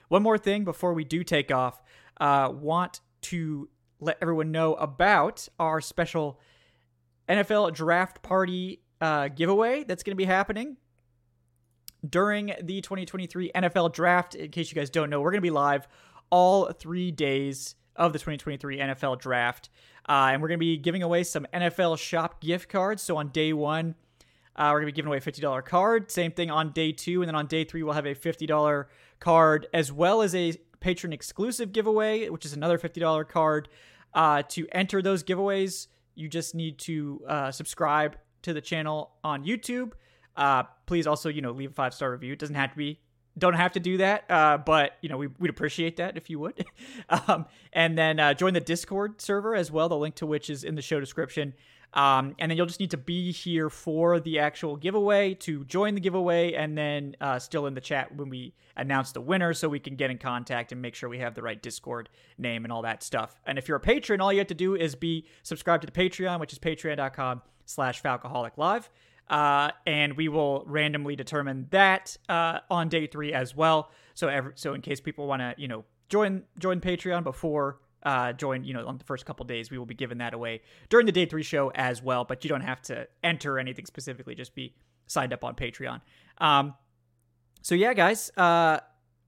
[0.09, 1.81] one more thing before we do take off,
[2.19, 3.69] uh, want to
[3.99, 6.39] let everyone know about our special
[7.27, 10.77] NFL draft party uh, giveaway that's going to be happening
[12.07, 14.35] during the 2023 NFL draft.
[14.35, 15.87] In case you guys don't know, we're going to be live
[16.29, 19.69] all three days of the 2023 NFL draft.
[20.07, 23.03] Uh, and we're going to be giving away some NFL shop gift cards.
[23.03, 23.95] So on day one,
[24.55, 26.11] uh, we're going to be giving away a $50 card.
[26.11, 27.21] Same thing on day two.
[27.21, 28.85] And then on day three, we'll have a $50
[29.19, 33.69] card as well as a patron exclusive giveaway, which is another $50 card.
[34.13, 39.45] Uh, to enter those giveaways, you just need to uh, subscribe to the channel on
[39.45, 39.91] YouTube.
[40.35, 42.33] Uh, please also, you know, leave a five star review.
[42.33, 42.99] It doesn't have to be,
[43.37, 46.39] don't have to do that, uh, but you know, we, we'd appreciate that if you
[46.39, 46.65] would.
[47.09, 49.89] um, and then uh, join the Discord server as well.
[49.89, 51.53] The link to which is in the show description.
[51.93, 55.95] Um, and then you'll just need to be here for the actual giveaway to join
[55.95, 59.67] the giveaway, and then uh, still in the chat when we announce the winner, so
[59.67, 62.71] we can get in contact and make sure we have the right Discord name and
[62.71, 63.41] all that stuff.
[63.45, 65.91] And if you're a patron, all you have to do is be subscribed to the
[65.91, 68.89] Patreon, which is patreon.com/slash Falcoholic Live.
[69.27, 73.91] Uh, and we will randomly determine that uh, on day three as well.
[74.15, 78.33] So, every, so in case people want to, you know, join join Patreon before uh,
[78.33, 81.05] join, you know, on the first couple days, we will be giving that away during
[81.05, 82.25] the day three show as well.
[82.25, 84.73] But you don't have to enter anything specifically; just be
[85.07, 86.01] signed up on Patreon.
[86.37, 86.75] Um,
[87.61, 88.79] so yeah, guys, uh,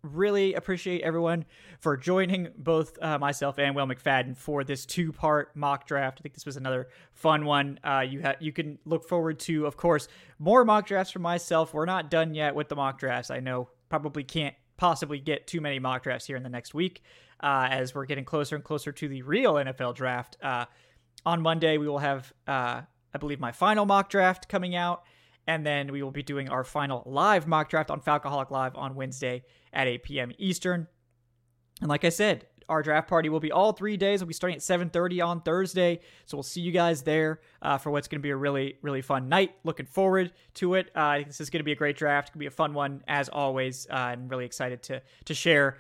[0.04, 1.46] really appreciate everyone
[1.80, 6.20] for joining both uh, myself and Will McFadden for this two-part mock draft.
[6.20, 7.80] I think this was another fun one.
[7.84, 10.08] Uh, you have you can look forward to, of course,
[10.40, 11.74] more mock drafts from myself.
[11.74, 13.30] We're not done yet with the mock drafts.
[13.32, 17.04] I know probably can't possibly get too many mock drafts here in the next week
[17.40, 20.38] uh, as we're getting closer and closer to the real NFL draft.
[20.42, 20.66] Uh,
[21.24, 22.82] on Monday, we will have, uh,
[23.14, 25.04] I believe, my final mock draft coming out.
[25.46, 28.96] And then we will be doing our final live mock draft on Falcoholic Live on
[28.96, 30.32] Wednesday at 8 p.m.
[30.40, 30.88] Eastern.
[31.80, 34.22] And like I said, our draft party will be all three days.
[34.22, 37.92] We'll be starting at 7:30 on Thursday, so we'll see you guys there uh, for
[37.92, 39.54] what's going to be a really, really fun night.
[39.66, 40.90] Looking forward to it.
[40.96, 42.30] Uh, I think this is going to be a great draft.
[42.30, 43.88] It's going to be a fun one as always.
[43.92, 45.80] Uh, I'm really excited to to share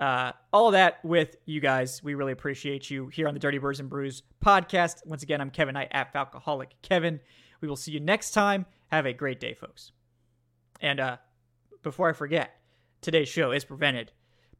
[0.00, 2.02] uh, all that with you guys.
[2.02, 5.06] We really appreciate you here on the Dirty Birds and Brews podcast.
[5.06, 7.20] Once again, I'm Kevin Knight at Falcoholic Kevin.
[7.60, 8.66] We will see you next time.
[8.90, 9.92] Have a great day, folks.
[10.80, 11.16] And uh,
[11.84, 12.56] before I forget,
[13.00, 14.10] today's show is prevented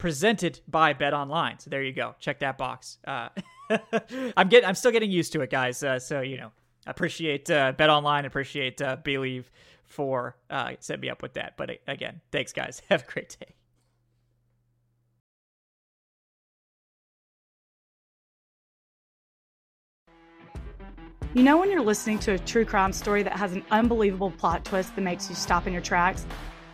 [0.02, 1.60] presented by Bet Online.
[1.60, 2.16] So there you go.
[2.18, 2.98] Check that box.
[3.06, 3.28] Uh,
[4.36, 5.80] I'm getting, I'm still getting used to it, guys.
[5.80, 6.50] Uh, so you know,
[6.88, 9.44] appreciate uh, Bet Online, appreciate uh, Bleav
[9.84, 11.56] for uh, setting me up with that.
[11.56, 12.82] But again, thanks, guys.
[12.90, 13.54] Have a great day.
[21.32, 24.64] You know, when you're listening to a true crime story that has an unbelievable plot
[24.64, 26.26] twist that makes you stop in your tracks?